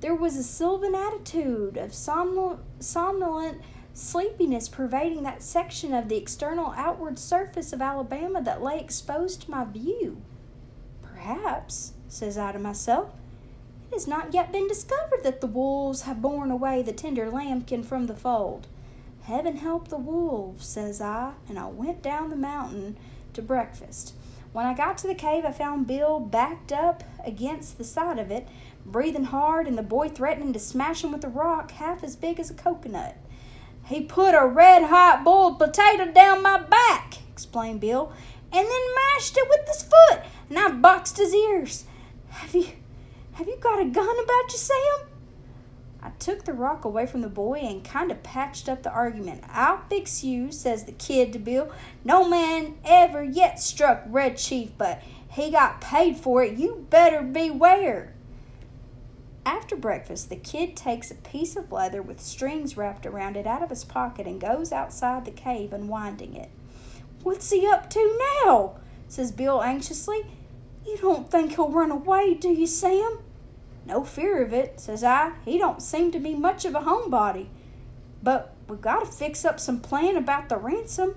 There 0.00 0.14
was 0.14 0.36
a 0.36 0.42
sylvan 0.42 0.94
attitude 0.94 1.78
of 1.78 1.94
somnolent 1.94 2.60
sleepiness 3.94 4.68
pervading 4.68 5.22
that 5.22 5.42
section 5.42 5.94
of 5.94 6.08
the 6.08 6.16
external 6.16 6.74
outward 6.76 7.16
surface 7.18 7.72
of 7.72 7.80
Alabama 7.80 8.42
that 8.42 8.62
lay 8.62 8.78
exposed 8.78 9.42
to 9.42 9.50
my 9.50 9.64
view. 9.64 10.20
Perhaps, 11.00 11.92
says 12.08 12.36
I 12.36 12.52
to 12.52 12.58
myself, 12.58 13.12
it 13.90 13.94
has 13.94 14.08
not 14.08 14.34
yet 14.34 14.50
been 14.50 14.66
discovered 14.66 15.22
that 15.22 15.40
the 15.40 15.46
wolves 15.46 16.02
have 16.02 16.20
borne 16.20 16.50
away 16.50 16.82
the 16.82 16.92
tender 16.92 17.30
lambkin 17.30 17.84
from 17.84 18.06
the 18.06 18.16
fold. 18.16 18.66
Heaven 19.22 19.56
help 19.56 19.88
the 19.88 19.96
wolves, 19.96 20.66
says 20.66 21.00
I, 21.00 21.34
and 21.48 21.56
I 21.56 21.66
went 21.66 22.02
down 22.02 22.30
the 22.30 22.36
mountain 22.36 22.96
to 23.32 23.42
breakfast. 23.42 24.14
When 24.52 24.66
I 24.66 24.74
got 24.74 24.98
to 24.98 25.06
the 25.06 25.14
cave, 25.14 25.44
I 25.44 25.52
found 25.52 25.86
Bill 25.86 26.18
backed 26.18 26.72
up 26.72 27.04
against 27.24 27.78
the 27.78 27.84
side 27.84 28.18
of 28.18 28.30
it, 28.30 28.48
breathing 28.84 29.24
hard, 29.24 29.66
and 29.66 29.78
the 29.78 29.82
boy 29.82 30.08
threatening 30.08 30.52
to 30.52 30.58
smash 30.58 31.02
him 31.02 31.12
with 31.12 31.24
a 31.24 31.28
rock 31.28 31.70
half 31.72 32.04
as 32.04 32.16
big 32.16 32.38
as 32.38 32.50
a 32.50 32.54
coconut. 32.54 33.16
He 33.86 34.00
put 34.00 34.34
a 34.34 34.46
red 34.46 34.84
hot 34.84 35.24
boiled 35.24 35.58
potato 35.58 36.10
down 36.10 36.42
my 36.42 36.58
back, 36.58 37.18
explained 37.30 37.80
Bill, 37.80 38.12
and 38.52 38.66
then 38.66 38.94
mashed 38.94 39.36
it 39.36 39.48
with 39.48 39.66
his 39.66 39.82
foot, 39.82 40.20
and 40.48 40.58
I 40.58 40.70
boxed 40.70 41.18
his 41.18 41.34
ears. 41.34 41.84
Have 42.30 42.54
you 42.54 42.68
have 43.34 43.48
you 43.48 43.56
got 43.56 43.80
a 43.80 43.84
gun 43.84 44.16
about 44.24 44.52
you, 44.52 44.58
Sam? 44.58 45.08
I 46.00 46.10
took 46.18 46.44
the 46.44 46.52
rock 46.52 46.84
away 46.84 47.06
from 47.06 47.22
the 47.22 47.28
boy 47.28 47.58
and 47.58 47.84
kind 47.84 48.10
of 48.10 48.22
patched 48.22 48.68
up 48.68 48.82
the 48.82 48.92
argument. 48.92 49.42
I'll 49.50 49.82
fix 49.88 50.22
you, 50.22 50.52
says 50.52 50.84
the 50.84 50.92
kid 50.92 51.32
to 51.32 51.38
Bill. 51.38 51.72
No 52.04 52.28
man 52.28 52.76
ever 52.84 53.24
yet 53.24 53.58
struck 53.58 54.04
Red 54.06 54.36
Chief, 54.36 54.70
but 54.78 55.02
he 55.28 55.50
got 55.50 55.80
paid 55.80 56.16
for 56.16 56.42
it. 56.42 56.56
You 56.58 56.86
better 56.90 57.22
beware. 57.22 58.13
After 59.46 59.76
breakfast, 59.76 60.30
the 60.30 60.36
kid 60.36 60.76
takes 60.76 61.10
a 61.10 61.16
piece 61.16 61.56
of 61.56 61.70
leather 61.70 62.00
with 62.02 62.20
strings 62.20 62.76
wrapped 62.76 63.04
around 63.04 63.36
it 63.36 63.46
out 63.46 63.62
of 63.62 63.70
his 63.70 63.84
pocket 63.84 64.26
and 64.26 64.40
goes 64.40 64.72
outside 64.72 65.24
the 65.24 65.30
cave 65.30 65.72
unwinding 65.72 66.34
it. 66.34 66.50
What's 67.22 67.50
he 67.50 67.66
up 67.66 67.90
to 67.90 68.18
now? 68.44 68.76
says 69.08 69.32
Bill 69.32 69.62
anxiously. 69.62 70.26
You 70.86 70.96
don't 70.98 71.30
think 71.30 71.52
he'll 71.52 71.70
run 71.70 71.90
away, 71.90 72.34
do 72.34 72.48
you, 72.50 72.66
Sam? 72.66 73.18
No 73.86 74.04
fear 74.04 74.42
of 74.42 74.52
it, 74.52 74.80
says 74.80 75.04
I. 75.04 75.32
He 75.44 75.58
don't 75.58 75.82
seem 75.82 76.10
to 76.12 76.18
be 76.18 76.34
much 76.34 76.64
of 76.64 76.74
a 76.74 76.80
homebody. 76.80 77.48
But 78.22 78.54
we've 78.68 78.80
got 78.80 79.00
to 79.00 79.06
fix 79.06 79.44
up 79.44 79.60
some 79.60 79.80
plan 79.80 80.16
about 80.16 80.48
the 80.48 80.56
ransom. 80.56 81.16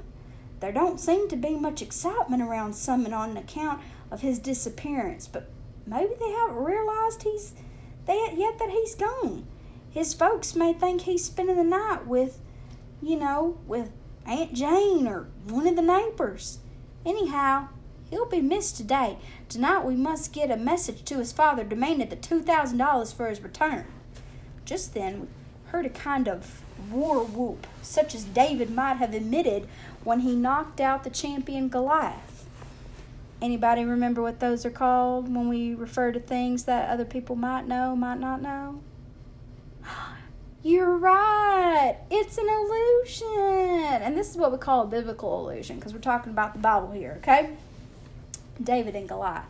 There 0.59 0.71
don't 0.71 0.99
seem 0.99 1.29
to 1.29 1.35
be 1.35 1.55
much 1.55 1.81
excitement 1.81 2.41
around 2.41 2.73
Summit 2.73 3.13
on 3.13 3.37
account 3.37 3.81
of 4.11 4.21
his 4.21 4.39
disappearance, 4.39 5.27
but 5.27 5.49
maybe 5.85 6.13
they 6.19 6.31
haven't 6.31 6.63
realized 6.63 7.23
he's 7.23 7.53
that 8.07 8.33
yet 8.35 8.57
that 8.59 8.69
he's 8.69 8.95
gone. 8.95 9.45
His 9.91 10.13
folks 10.13 10.55
may 10.55 10.73
think 10.73 11.01
he's 11.01 11.25
spending 11.25 11.55
the 11.55 11.63
night 11.63 12.07
with, 12.07 12.39
you 13.01 13.17
know, 13.17 13.57
with 13.67 13.91
Aunt 14.25 14.53
Jane 14.53 15.07
or 15.07 15.27
one 15.47 15.67
of 15.67 15.75
the 15.75 15.81
neighbors. 15.81 16.59
Anyhow, 17.05 17.69
he'll 18.09 18.25
be 18.25 18.41
missed 18.41 18.77
today. 18.77 19.17
Tonight 19.49 19.85
we 19.85 19.95
must 19.95 20.33
get 20.33 20.51
a 20.51 20.57
message 20.57 21.03
to 21.05 21.17
his 21.19 21.31
father 21.31 21.63
demanding 21.63 22.09
the 22.09 22.15
two 22.15 22.41
thousand 22.41 22.77
dollars 22.77 23.11
for 23.11 23.27
his 23.29 23.41
return. 23.41 23.85
Just 24.65 24.93
then 24.93 25.21
we 25.21 25.27
heard 25.71 25.85
a 25.85 25.89
kind 25.89 26.27
of 26.27 26.61
war 26.91 27.23
whoop, 27.23 27.65
such 27.81 28.13
as 28.13 28.23
David 28.23 28.69
might 28.69 28.97
have 28.97 29.15
emitted 29.15 29.67
when 30.03 30.19
he 30.21 30.35
knocked 30.35 30.79
out 30.79 31.03
the 31.03 31.09
champion 31.09 31.69
Goliath. 31.69 32.36
Anybody 33.41 33.85
remember 33.85 34.21
what 34.21 34.39
those 34.39 34.65
are 34.65 34.71
called 34.71 35.33
when 35.33 35.47
we 35.47 35.75
refer 35.75 36.11
to 36.11 36.19
things 36.19 36.63
that 36.63 36.89
other 36.89 37.05
people 37.05 37.35
might 37.35 37.67
know, 37.67 37.95
might 37.95 38.19
not 38.19 38.41
know? 38.41 38.81
You're 40.63 40.97
right. 40.97 41.97
It's 42.09 42.37
an 42.37 42.47
illusion. 42.49 44.01
And 44.01 44.17
this 44.17 44.31
is 44.31 44.37
what 44.37 44.51
we 44.51 44.57
call 44.57 44.83
a 44.83 44.87
biblical 44.87 45.39
illusion 45.39 45.75
because 45.75 45.93
we're 45.93 45.99
talking 45.99 46.31
about 46.31 46.53
the 46.53 46.59
Bible 46.59 46.91
here, 46.91 47.15
okay? 47.19 47.55
David 48.61 48.95
and 48.95 49.07
Goliath. 49.07 49.45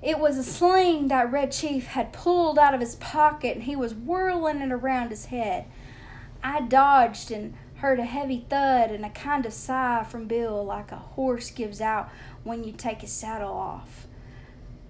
It 0.00 0.20
was 0.20 0.38
a 0.38 0.44
sling 0.44 1.08
that 1.08 1.32
Red 1.32 1.50
Chief 1.50 1.86
had 1.86 2.12
pulled 2.12 2.58
out 2.58 2.74
of 2.74 2.80
his 2.80 2.94
pocket 2.96 3.56
and 3.56 3.64
he 3.64 3.74
was 3.74 3.94
whirling 3.94 4.60
it 4.60 4.70
around 4.70 5.08
his 5.08 5.26
head. 5.26 5.64
I 6.44 6.60
dodged 6.60 7.32
and 7.32 7.54
heard 7.86 8.00
a 8.00 8.04
heavy 8.04 8.44
thud 8.50 8.90
and 8.90 9.06
a 9.06 9.10
kind 9.10 9.46
of 9.46 9.52
sigh 9.52 10.02
from 10.02 10.26
Bill 10.26 10.64
like 10.64 10.90
a 10.90 10.96
horse 10.96 11.52
gives 11.52 11.80
out 11.80 12.10
when 12.42 12.64
you 12.64 12.72
take 12.72 13.02
his 13.02 13.12
saddle 13.12 13.52
off. 13.52 14.08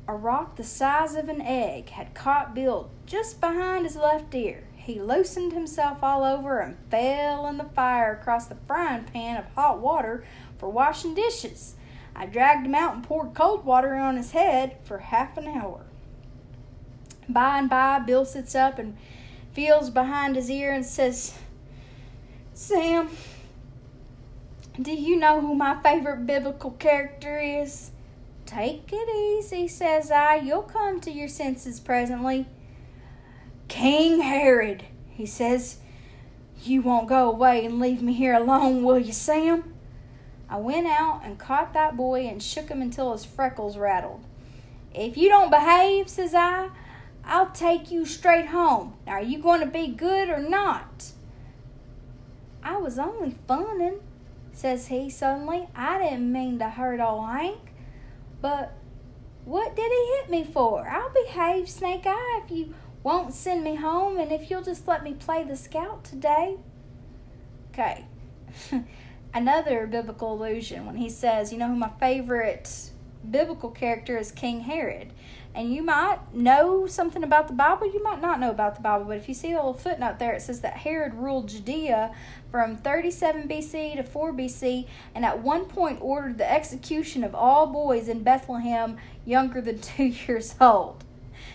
A 0.08 0.14
rock 0.14 0.56
the 0.56 0.64
size 0.64 1.14
of 1.14 1.28
an 1.28 1.42
egg 1.42 1.90
had 1.90 2.14
caught 2.14 2.54
Bill 2.54 2.88
just 3.04 3.38
behind 3.38 3.84
his 3.84 3.96
left 3.96 4.34
ear. 4.34 4.64
He 4.76 4.98
loosened 4.98 5.52
himself 5.52 6.02
all 6.02 6.24
over 6.24 6.60
and 6.60 6.78
fell 6.90 7.46
in 7.46 7.58
the 7.58 7.64
fire 7.64 8.14
across 8.14 8.46
the 8.46 8.56
frying 8.66 9.04
pan 9.04 9.36
of 9.36 9.52
hot 9.54 9.78
water 9.78 10.24
for 10.56 10.70
washing 10.70 11.14
dishes. 11.14 11.74
I 12.14 12.24
dragged 12.24 12.64
him 12.64 12.74
out 12.74 12.94
and 12.94 13.04
poured 13.04 13.34
cold 13.34 13.66
water 13.66 13.94
on 13.96 14.16
his 14.16 14.30
head 14.30 14.78
for 14.84 15.00
half 15.00 15.36
an 15.36 15.48
hour. 15.48 15.84
By 17.28 17.58
and 17.58 17.68
by, 17.68 17.98
Bill 17.98 18.24
sits 18.24 18.54
up 18.54 18.78
and 18.78 18.96
feels 19.52 19.90
behind 19.90 20.34
his 20.34 20.50
ear 20.50 20.72
and 20.72 20.86
says, 20.86 21.38
Sam, 22.56 23.10
do 24.80 24.90
you 24.90 25.16
know 25.16 25.42
who 25.42 25.54
my 25.54 25.78
favorite 25.82 26.24
biblical 26.24 26.70
character 26.70 27.38
is? 27.38 27.90
Take 28.46 28.88
it 28.94 29.14
easy, 29.14 29.68
says 29.68 30.10
I. 30.10 30.36
You'll 30.36 30.62
come 30.62 30.98
to 31.02 31.10
your 31.10 31.28
senses 31.28 31.80
presently. 31.80 32.46
King 33.68 34.22
Herod, 34.22 34.86
he 35.10 35.26
says. 35.26 35.80
You 36.62 36.80
won't 36.80 37.10
go 37.10 37.30
away 37.30 37.66
and 37.66 37.78
leave 37.78 38.00
me 38.00 38.14
here 38.14 38.32
alone, 38.32 38.82
will 38.82 38.98
you, 38.98 39.12
Sam? 39.12 39.74
I 40.48 40.56
went 40.56 40.86
out 40.86 41.20
and 41.24 41.38
caught 41.38 41.74
that 41.74 41.94
boy 41.94 42.26
and 42.26 42.42
shook 42.42 42.70
him 42.70 42.80
until 42.80 43.12
his 43.12 43.26
freckles 43.26 43.76
rattled. 43.76 44.24
If 44.94 45.18
you 45.18 45.28
don't 45.28 45.50
behave, 45.50 46.08
says 46.08 46.34
I, 46.34 46.70
I'll 47.22 47.50
take 47.50 47.90
you 47.90 48.06
straight 48.06 48.46
home. 48.46 48.94
Now, 49.06 49.12
are 49.12 49.22
you 49.22 49.40
going 49.42 49.60
to 49.60 49.66
be 49.66 49.88
good 49.88 50.30
or 50.30 50.40
not? 50.40 51.12
I 52.66 52.78
was 52.78 52.98
only 52.98 53.36
funnin', 53.48 54.00
says 54.52 54.88
he 54.88 55.08
suddenly. 55.08 55.68
I 55.76 55.98
didn't 55.98 56.32
mean 56.32 56.58
to 56.58 56.68
hurt 56.68 56.98
old 56.98 57.28
Hank. 57.28 57.60
But 58.40 58.72
what 59.44 59.76
did 59.76 59.88
he 59.88 60.16
hit 60.16 60.28
me 60.28 60.42
for? 60.42 60.88
I'll 60.88 61.12
behave, 61.12 61.68
Snake 61.68 62.02
Eye, 62.06 62.42
if 62.44 62.50
you 62.50 62.74
won't 63.04 63.32
send 63.32 63.62
me 63.62 63.76
home 63.76 64.18
and 64.18 64.32
if 64.32 64.50
you'll 64.50 64.64
just 64.64 64.88
let 64.88 65.04
me 65.04 65.14
play 65.14 65.44
the 65.44 65.56
scout 65.56 66.02
today. 66.02 66.56
Okay. 67.70 68.04
Another 69.32 69.86
biblical 69.86 70.34
allusion 70.34 70.86
when 70.86 70.96
he 70.96 71.08
says, 71.08 71.52
you 71.52 71.58
know 71.58 71.68
who 71.68 71.76
my 71.76 71.92
favorite 72.00 72.90
biblical 73.30 73.70
character 73.70 74.18
is 74.18 74.32
King 74.32 74.62
Herod. 74.62 75.12
And 75.56 75.72
you 75.72 75.82
might 75.82 76.34
know 76.34 76.86
something 76.86 77.24
about 77.24 77.48
the 77.48 77.54
Bible, 77.54 77.90
you 77.90 78.02
might 78.04 78.20
not 78.20 78.38
know 78.38 78.50
about 78.50 78.74
the 78.74 78.82
Bible, 78.82 79.06
but 79.06 79.16
if 79.16 79.26
you 79.26 79.32
see 79.32 79.52
a 79.52 79.56
little 79.56 79.72
footnote 79.72 80.18
there, 80.18 80.34
it 80.34 80.42
says 80.42 80.60
that 80.60 80.76
Herod 80.76 81.14
ruled 81.14 81.48
Judea 81.48 82.14
from 82.50 82.76
37 82.76 83.48
BC 83.48 83.96
to 83.96 84.02
4 84.02 84.34
BC, 84.34 84.86
and 85.14 85.24
at 85.24 85.42
one 85.42 85.64
point 85.64 85.98
ordered 86.02 86.36
the 86.36 86.52
execution 86.52 87.24
of 87.24 87.34
all 87.34 87.68
boys 87.68 88.06
in 88.06 88.22
Bethlehem 88.22 88.98
younger 89.24 89.62
than 89.62 89.78
two 89.80 90.04
years 90.04 90.54
old. 90.60 91.02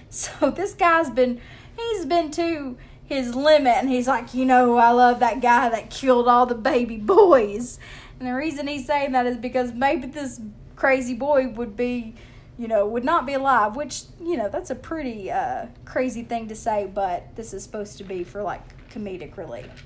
So 0.10 0.50
this 0.50 0.74
guy's 0.74 1.12
been, 1.12 1.39
he's 1.77 2.05
been 2.05 2.31
to 2.31 2.77
his 3.05 3.36
limit, 3.36 3.75
and 3.77 3.88
he's 3.88 4.08
like, 4.08 4.34
you 4.34 4.46
know, 4.46 4.77
I 4.77 4.89
love 4.89 5.20
that 5.20 5.41
guy 5.41 5.70
that 5.70 5.91
killed 5.91 6.27
all 6.27 6.48
the 6.48 6.55
baby 6.55 6.98
boys. 6.98 7.77
And 8.17 8.27
the 8.27 8.34
reason 8.34 8.65
he's 8.65 8.88
saying 8.88 9.12
that 9.12 9.27
is 9.27 9.38
because 9.38 9.74
maybe 9.74 10.08
this 10.08 10.41
crazy 10.75 11.13
boy 11.13 11.50
would 11.50 11.77
be 11.77 12.15
you 12.58 12.67
know, 12.67 12.86
would 12.86 13.03
not 13.03 13.25
be 13.25 13.34
alive, 13.34 13.75
which, 13.75 14.03
you 14.24 14.38
know, 14.38 14.50
that's 14.50 14.70
a 14.70 14.75
pretty 14.75 15.31
uh, 15.31 15.68
crazy 15.85 16.24
thing 16.24 16.48
to 16.48 16.55
say, 16.55 16.90
but 16.94 17.35
this 17.35 17.53
is 17.53 17.64
supposed 17.64 17.98
to 17.98 18.03
be 18.03 18.24
for 18.24 18.44
like 18.44 18.61
comedic 18.90 19.37
relief. 19.37 19.85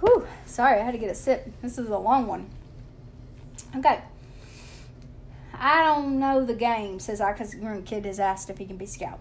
Whew, 0.00 0.26
sorry, 0.46 0.80
I 0.80 0.84
had 0.84 0.92
to 0.92 0.98
get 0.98 1.10
a 1.10 1.14
sip. 1.14 1.50
This 1.62 1.78
is 1.78 1.88
a 1.88 1.98
long 1.98 2.26
one. 2.26 2.48
Okay. 3.76 4.00
I 5.60 5.82
don't 5.82 6.20
know 6.20 6.44
the 6.44 6.54
game, 6.54 7.00
says 7.00 7.20
I, 7.20 7.32
because 7.32 7.50
the 7.50 7.82
kid 7.84 8.04
has 8.04 8.20
asked 8.20 8.48
if 8.48 8.58
he 8.58 8.64
can 8.64 8.76
be 8.76 8.86
scout. 8.86 9.18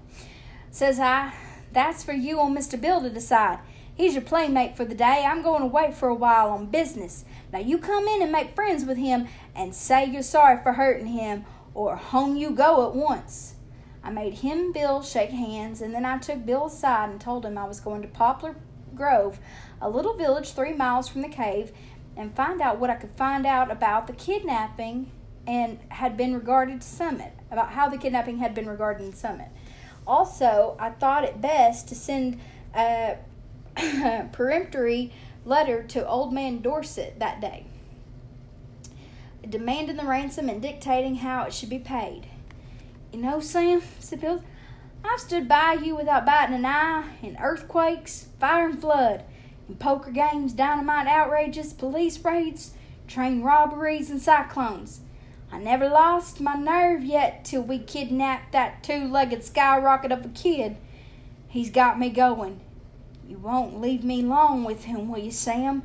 Says 0.70 1.00
I, 1.00 1.34
that's 1.74 2.04
for 2.04 2.14
you 2.14 2.40
and 2.40 2.56
Mr. 2.56 2.80
Bill 2.80 3.02
to 3.02 3.10
decide. 3.10 3.60
He's 3.98 4.14
your 4.14 4.22
playmate 4.22 4.78
for 4.78 4.86
the 4.86 4.94
day. 4.94 5.26
I'm 5.28 5.42
going 5.42 5.64
away 5.64 5.92
for 5.92 6.08
a 6.08 6.14
while 6.14 6.52
on 6.52 6.68
business. 6.68 7.26
Now 7.52 7.58
you 7.58 7.80
come 7.80 8.08
in 8.08 8.22
and 8.22 8.32
make 8.32 8.54
friends 8.54 8.86
with 8.86 8.98
him 8.98 9.28
and 9.56 9.74
say 9.74 10.06
you're 10.06 10.22
sorry 10.22 10.62
for 10.62 10.74
hurting 10.74 11.08
him, 11.08 11.46
or 11.74 11.96
home 11.96 12.36
you 12.36 12.52
go 12.52 12.88
at 12.88 12.96
once. 12.96 13.56
I 14.04 14.12
made 14.12 14.36
him 14.36 14.58
and 14.60 14.74
Bill 14.74 15.02
shake 15.02 15.32
hands, 15.32 15.82
and 15.82 15.96
then 15.96 16.06
I 16.06 16.20
took 16.20 16.46
Bill 16.46 16.68
aside 16.68 17.10
and 17.10 17.20
told 17.20 17.44
him 17.44 17.58
I 17.58 17.66
was 17.66 17.80
going 17.80 18.04
to 18.04 18.08
Poplar 18.08 18.56
Grove, 18.94 19.40
a 19.82 19.90
little 19.90 20.16
village 20.16 20.52
three 20.52 20.74
miles 20.74 21.10
from 21.10 21.22
the 21.24 21.28
cave, 21.28 21.72
and 22.16 22.36
find 22.36 22.62
out 22.62 22.80
what 22.80 22.92
I 22.92 22.96
could 22.96 23.12
find 23.18 23.46
out 23.46 23.72
about 23.72 24.06
the 24.06 24.14
kidnapping 24.14 25.12
and 25.48 25.80
had 25.90 26.16
been 26.16 26.36
regarded 26.36 26.82
to 26.82 26.88
Summit, 26.88 27.34
about 27.52 27.72
how 27.72 27.90
the 27.90 27.98
kidnapping 27.98 28.38
had 28.38 28.54
been 28.54 28.70
regarded 28.70 29.06
in 29.06 29.14
Summit. 29.14 29.48
Also, 30.06 30.78
I 30.80 30.92
thought 30.92 31.24
it 31.24 31.42
best 31.42 31.88
to 31.90 31.96
send 31.96 32.40
a 32.76 33.18
peremptory 34.32 35.12
letter 35.46 35.84
to 35.84 36.08
old 36.08 36.34
man 36.34 36.62
Dorset 36.62 37.20
that 37.20 37.40
day, 37.40 37.66
demanding 39.48 39.98
the 39.98 40.06
ransom 40.06 40.50
and 40.50 40.62
dictating 40.62 41.16
how 41.16 41.44
it 41.44 41.54
should 41.54 41.70
be 41.70 41.80
paid. 41.80 42.28
You 43.14 43.22
know, 43.22 43.40
Sam, 43.40 43.82
said 44.00 44.22
Bill, 44.22 44.44
I've 45.04 45.20
stood 45.20 45.48
by 45.48 45.74
you 45.74 45.96
without 45.96 46.26
biting 46.26 46.56
an 46.56 46.66
eye 46.66 47.06
in 47.22 47.38
earthquakes, 47.40 48.28
fire 48.40 48.68
and 48.68 48.80
flood, 48.80 49.24
in 49.70 49.76
poker 49.76 50.12
games, 50.12 50.54
dynamite 50.54 51.08
outrages, 51.08 51.74
police 51.74 52.24
raids, 52.24 52.72
train 53.08 53.42
robberies, 53.42 54.10
and 54.10 54.22
cyclones. 54.22 55.02
I 55.52 55.60
never 55.60 55.88
lost 55.88 56.42
my 56.42 56.56
nerve 56.56 57.04
yet 57.04 57.46
till 57.46 57.62
we 57.62 57.80
kidnapped 57.80 58.52
that 58.52 58.84
two 58.84 59.08
legged 59.08 59.44
skyrocket 59.44 60.12
of 60.12 60.26
a 60.26 60.30
kid. 60.30 60.76
He's 61.48 61.70
got 61.70 61.98
me 61.98 62.10
going. 62.10 62.60
You 63.28 63.38
won't 63.38 63.82
leave 63.82 64.06
me 64.06 64.22
long 64.22 64.64
with 64.64 64.86
him, 64.86 65.10
will 65.10 65.20
you, 65.20 65.32
Sam? 65.32 65.84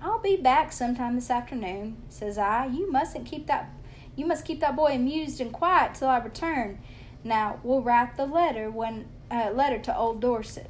I'll 0.00 0.18
be 0.18 0.36
back 0.36 0.72
sometime 0.72 1.14
this 1.14 1.30
afternoon, 1.30 1.96
says 2.08 2.36
I. 2.36 2.66
You 2.66 2.90
mustn't 2.90 3.24
keep 3.24 3.46
that 3.46 3.70
you 4.16 4.26
must 4.26 4.44
keep 4.44 4.60
that 4.60 4.76
boy 4.76 4.96
amused 4.96 5.40
and 5.40 5.52
quiet 5.52 5.94
till 5.94 6.08
I 6.08 6.18
return. 6.18 6.80
Now 7.22 7.60
we'll 7.62 7.80
write 7.80 8.16
the 8.16 8.26
letter 8.26 8.68
when 8.68 9.06
uh, 9.30 9.52
letter 9.54 9.78
to 9.78 9.96
old 9.96 10.20
Dorset. 10.20 10.68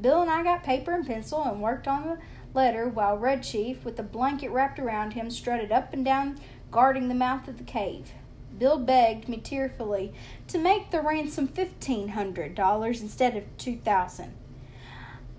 Bill 0.00 0.22
and 0.22 0.30
I 0.30 0.44
got 0.44 0.62
paper 0.62 0.92
and 0.92 1.04
pencil 1.04 1.42
and 1.42 1.60
worked 1.60 1.88
on 1.88 2.06
the 2.06 2.18
letter 2.54 2.88
while 2.88 3.18
Red 3.18 3.42
Chief, 3.42 3.84
with 3.84 3.98
a 3.98 4.04
blanket 4.04 4.50
wrapped 4.50 4.78
around 4.78 5.14
him, 5.14 5.28
strutted 5.28 5.72
up 5.72 5.92
and 5.92 6.04
down 6.04 6.38
guarding 6.70 7.08
the 7.08 7.14
mouth 7.14 7.48
of 7.48 7.58
the 7.58 7.64
cave. 7.64 8.12
Bill 8.56 8.78
begged 8.78 9.28
me 9.28 9.38
tearfully 9.38 10.14
to 10.46 10.56
make 10.56 10.92
the 10.92 11.02
ransom 11.02 11.48
fifteen 11.48 12.10
hundred 12.10 12.54
dollars 12.54 13.02
instead 13.02 13.36
of 13.36 13.44
two 13.58 13.76
thousand. 13.76 14.37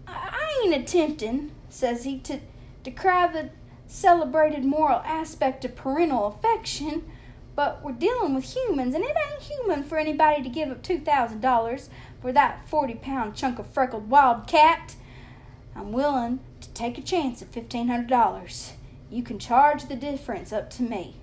I 0.09 0.61
ain't 0.63 0.75
attempting, 0.75 1.51
says 1.69 2.03
he, 2.03 2.19
to 2.19 2.39
decry 2.83 3.27
the 3.27 3.49
celebrated 3.87 4.63
moral 4.63 4.99
aspect 4.99 5.65
of 5.65 5.75
parental 5.75 6.27
affection, 6.27 7.09
but 7.55 7.83
we're 7.83 7.91
dealing 7.91 8.35
with 8.35 8.55
humans, 8.55 8.95
and 8.95 9.03
it 9.03 9.15
ain't 9.31 9.41
human 9.41 9.83
for 9.83 9.97
anybody 9.97 10.43
to 10.43 10.49
give 10.49 10.69
up 10.69 10.83
$2,000 10.83 11.89
for 12.21 12.31
that 12.31 12.67
40 12.69 12.95
pound 12.95 13.35
chunk 13.35 13.59
of 13.59 13.67
freckled 13.67 14.09
wildcat. 14.09 14.95
I'm 15.75 15.91
willing 15.91 16.39
to 16.61 16.69
take 16.69 16.97
a 16.97 17.01
chance 17.01 17.41
at 17.41 17.51
$1,500. 17.51 18.71
You 19.09 19.23
can 19.23 19.39
charge 19.39 19.85
the 19.85 19.95
difference 19.95 20.53
up 20.53 20.69
to 20.71 20.83
me. 20.83 21.15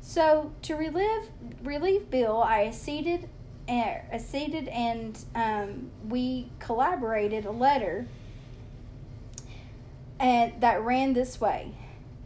So, 0.00 0.52
to 0.62 0.74
relive, 0.74 1.30
relieve 1.62 2.10
Bill, 2.10 2.42
I 2.42 2.64
acceded 2.66 3.28
acceded 3.68 4.68
and 4.68 5.24
um, 5.34 5.90
we 6.08 6.50
collaborated 6.58 7.44
a 7.44 7.50
letter 7.50 8.06
and 10.18 10.60
that 10.60 10.82
ran 10.82 11.12
this 11.12 11.40
way 11.40 11.72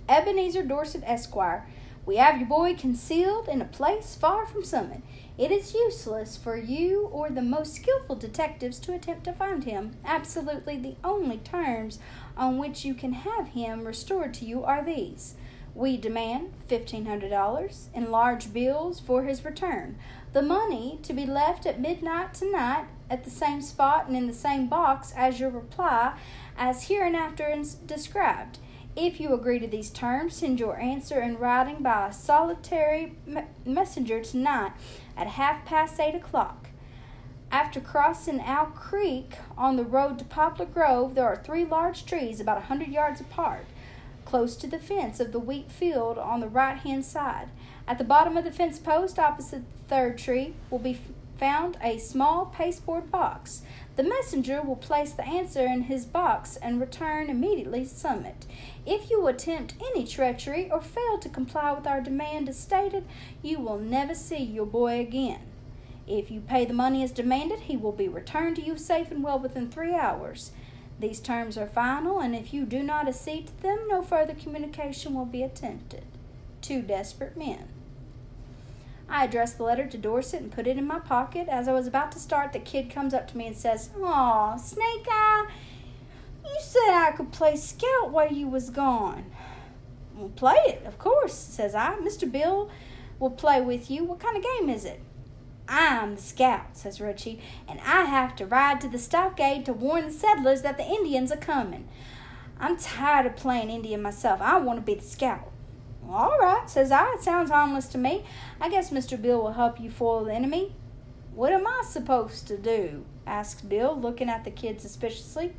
Ebenezer 0.09 0.63
Dorset 0.63 1.03
Esquire, 1.05 1.67
we 2.05 2.17
have 2.17 2.39
your 2.39 2.49
boy 2.49 2.77
concealed 2.77 3.49
in 3.49 3.61
a 3.61 3.65
place 3.65 4.15
far 4.15 4.47
from 4.47 4.63
Summit. 4.63 5.03
It 5.37 5.51
is 5.51 5.75
useless 5.75 6.37
for 6.37 6.57
you 6.57 7.09
or 7.13 7.29
the 7.29 7.43
most 7.43 7.75
skillful 7.75 8.15
detectives 8.15 8.79
to 8.81 8.95
attempt 8.95 9.25
to 9.25 9.33
find 9.33 9.65
him. 9.65 9.97
Absolutely 10.05 10.77
the 10.77 10.95
only 11.03 11.39
terms 11.39 11.99
on 12.37 12.59
which 12.59 12.85
you 12.85 12.95
can 12.95 13.13
have 13.13 13.49
him 13.49 13.85
restored 13.85 14.33
to 14.35 14.45
you 14.45 14.63
are 14.63 14.85
these. 14.85 15.35
We 15.75 15.97
demand 15.97 16.53
$1,500 16.69 17.89
in 17.93 18.11
large 18.11 18.53
bills 18.53 19.01
for 19.01 19.25
his 19.25 19.45
return. 19.45 19.99
The 20.37 20.43
money 20.43 20.99
to 21.03 21.15
be 21.15 21.25
left 21.25 21.65
at 21.65 21.81
midnight 21.81 22.35
tonight 22.35 22.85
at 23.09 23.25
the 23.25 23.31
same 23.31 23.63
spot 23.63 24.07
and 24.07 24.15
in 24.15 24.27
the 24.27 24.35
same 24.35 24.67
box 24.67 25.15
as 25.17 25.41
your 25.41 25.49
reply, 25.49 26.13
as 26.59 26.89
hereinafter 26.89 27.57
described. 27.87 28.59
If 28.95 29.19
you 29.19 29.33
agree 29.33 29.59
to 29.61 29.67
these 29.67 29.89
terms, 29.89 30.37
send 30.37 30.61
your 30.61 30.79
answer 30.79 31.23
in 31.23 31.39
writing 31.39 31.83
by 31.83 32.09
a 32.09 32.13
solitary 32.13 33.15
messenger 33.65 34.23
tonight 34.23 34.73
at 35.17 35.27
half 35.27 35.65
past 35.65 35.99
eight 35.99 36.15
o'clock. 36.15 36.69
After 37.51 37.81
crossing 37.81 38.43
Owl 38.43 38.67
Creek 38.67 39.37
on 39.57 39.77
the 39.77 39.85
road 39.85 40.19
to 40.19 40.27
Poplar 40.27 40.67
Grove, 40.67 41.15
there 41.15 41.25
are 41.25 41.43
three 41.43 41.65
large 41.65 42.05
trees 42.05 42.41
about 42.41 42.59
a 42.59 42.67
hundred 42.67 42.89
yards 42.89 43.23
apart 43.23 43.65
close 44.27 44.55
to 44.57 44.67
the 44.67 44.79
fence 44.79 45.19
of 45.19 45.33
the 45.33 45.39
wheat 45.39 45.71
field 45.73 46.19
on 46.19 46.41
the 46.41 46.49
right 46.49 46.77
hand 46.77 47.07
side. 47.07 47.49
At 47.89 47.99
the 47.99 48.05
bottom 48.05 48.37
of 48.37 48.45
the 48.45 48.51
fence 48.51 48.81
post, 48.81 49.19
opposite 49.19 49.63
the 49.63 49.89
third 49.89 50.19
tree, 50.19 50.55
will 50.71 50.81
be 50.81 50.99
found 51.39 51.77
a 51.83 51.99
small 51.99 52.47
pasteboard 52.47 53.11
box. 53.11 53.63
The 53.95 54.03
messenger 54.03 54.61
will 54.61 54.77
place 54.77 55.13
the 55.13 55.27
answer 55.27 55.65
in 55.65 55.83
his 55.83 56.05
box 56.05 56.57
and 56.57 56.81
return 56.81 57.31
immediately 57.31 57.85
to 57.85 57.89
Summit. 57.89 58.45
If 58.85 59.11
you 59.11 59.27
attempt 59.27 59.75
any 59.81 60.05
treachery 60.05 60.71
or 60.71 60.81
fail 60.81 61.19
to 61.19 61.29
comply 61.29 61.73
with 61.73 61.87
our 61.87 62.01
demand 62.01 62.49
as 62.49 62.59
stated, 62.59 63.05
you 63.43 63.61
will 63.61 63.79
never 63.79 64.15
see 64.15 64.43
your 64.43 64.67
boy 64.67 64.99
again. 64.99 65.41
If 66.09 66.31
you 66.31 66.41
pay 66.41 66.65
the 66.65 66.75
money 66.75 67.03
as 67.03 67.13
demanded, 67.13 67.61
he 67.61 67.77
will 67.77 67.93
be 67.93 68.09
returned 68.09 68.57
to 68.57 68.63
you 68.63 68.77
safe 68.77 69.11
and 69.11 69.23
well 69.23 69.39
within 69.39 69.71
three 69.71 69.95
hours. 69.95 70.51
These 70.99 71.21
terms 71.21 71.59
are 71.59 71.67
final, 71.67 72.21
and 72.21 72.35
if 72.35 72.55
you 72.55 72.65
do 72.65 72.83
not 72.83 73.07
accede 73.07 73.49
to 73.49 73.63
them, 73.63 73.81
no 73.89 74.03
further 74.03 74.35
communication 74.35 75.15
will 75.15 75.27
be 75.27 75.43
attempted. 75.43 76.05
Two 76.63 76.81
desperate 76.81 77.37
men. 77.37 77.69
I 79.09 79.25
addressed 79.25 79.57
the 79.57 79.65
letter 79.65 79.87
to 79.87 79.99
Dorset 79.99 80.41
and 80.41 80.53
put 80.53 80.67
it 80.67 80.79
in 80.79 80.87
my 80.87 80.99
pocket. 80.99 81.49
As 81.49 81.69
I 81.69 81.73
was 81.73 81.87
about 81.87 82.13
to 82.13 82.19
start, 82.19 82.53
the 82.53 82.59
kid 82.59 82.91
comes 82.91 83.15
up 83.15 83.29
to 83.29 83.37
me 83.37 83.47
and 83.47 83.57
says, 83.57 83.91
Aw, 84.03 84.57
Snake 84.57 85.07
Eye, 85.09 85.47
you 86.45 86.57
said 86.61 86.91
I 86.91 87.13
could 87.13 87.33
play 87.33 87.57
scout 87.57 88.11
while 88.11 88.33
you 88.33 88.49
was 88.49 88.71
gone. 88.71 89.27
Well, 90.15 90.31
play 90.31 90.59
it, 90.67 90.85
of 90.85 90.99
course, 90.99 91.35
says 91.35 91.75
I. 91.75 91.97
Mr. 91.97 92.31
Bill 92.31 92.71
will 93.19 93.31
play 93.31 93.61
with 93.61 93.91
you. 93.91 94.05
What 94.05 94.21
kind 94.21 94.37
of 94.37 94.43
game 94.43 94.69
is 94.69 94.85
it? 94.85 95.01
I'm 95.69 96.15
the 96.15 96.23
scout, 96.23 96.77
says 96.77 97.01
Richie, 97.01 97.41
and 97.69 97.81
I 97.81 98.03
have 98.05 98.37
to 98.37 98.47
ride 98.47 98.81
to 98.81 98.89
the 98.89 98.99
stockade 98.99 99.65
to 99.67 99.73
warn 99.73 100.07
the 100.07 100.13
settlers 100.13 100.63
that 100.63 100.77
the 100.77 100.87
Indians 100.87 101.33
are 101.33 101.37
coming. 101.37 101.89
I'm 102.59 102.77
tired 102.77 103.27
of 103.27 103.37
playing 103.37 103.71
Indian 103.71 104.01
myself. 104.01 104.41
I 104.41 104.59
want 104.59 104.79
to 104.79 104.85
be 104.85 104.95
the 104.95 105.03
scout. 105.03 105.51
All 106.09 106.39
right, 106.39 106.69
says 106.69 106.93
I. 106.93 107.15
It 107.15 107.23
sounds 107.23 107.51
harmless 107.51 107.89
to 107.89 107.99
me. 107.99 108.25
I 108.61 108.69
guess 108.69 108.91
Mr. 108.91 109.21
Bill 109.21 109.43
will 109.43 109.53
help 109.53 109.81
you 109.81 109.91
foil 109.91 110.25
the 110.25 110.35
enemy. 110.35 110.75
What 111.35 111.53
am 111.53 111.67
I 111.67 111.83
supposed 111.85 112.47
to 112.49 112.57
do? 112.57 113.05
asks 113.27 113.61
Bill, 113.61 113.99
looking 113.99 114.31
at 114.31 114.45
the 114.45 114.51
kid 114.51 114.81
suspiciously. 114.81 115.53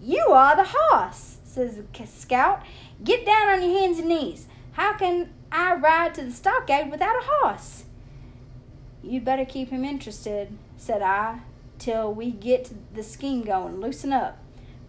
You 0.00 0.26
are 0.28 0.56
the 0.56 0.68
hoss, 0.68 1.38
says 1.44 1.76
the 1.76 2.06
scout. 2.06 2.62
Get 3.02 3.24
down 3.24 3.48
on 3.48 3.62
your 3.62 3.80
hands 3.80 3.98
and 3.98 4.08
knees. 4.08 4.46
How 4.72 4.94
can 4.94 5.32
I 5.50 5.74
ride 5.74 6.14
to 6.14 6.24
the 6.24 6.32
stockade 6.32 6.90
without 6.90 7.16
a 7.16 7.24
hoss? 7.24 7.84
You'd 9.02 9.24
better 9.24 9.44
keep 9.44 9.70
him 9.70 9.84
interested, 9.84 10.56
said 10.76 11.02
I, 11.02 11.40
till 11.78 12.12
we 12.12 12.30
get 12.30 12.72
the 12.94 13.02
scheme 13.02 13.42
going. 13.42 13.80
Loosen 13.80 14.12
up. 14.12 14.38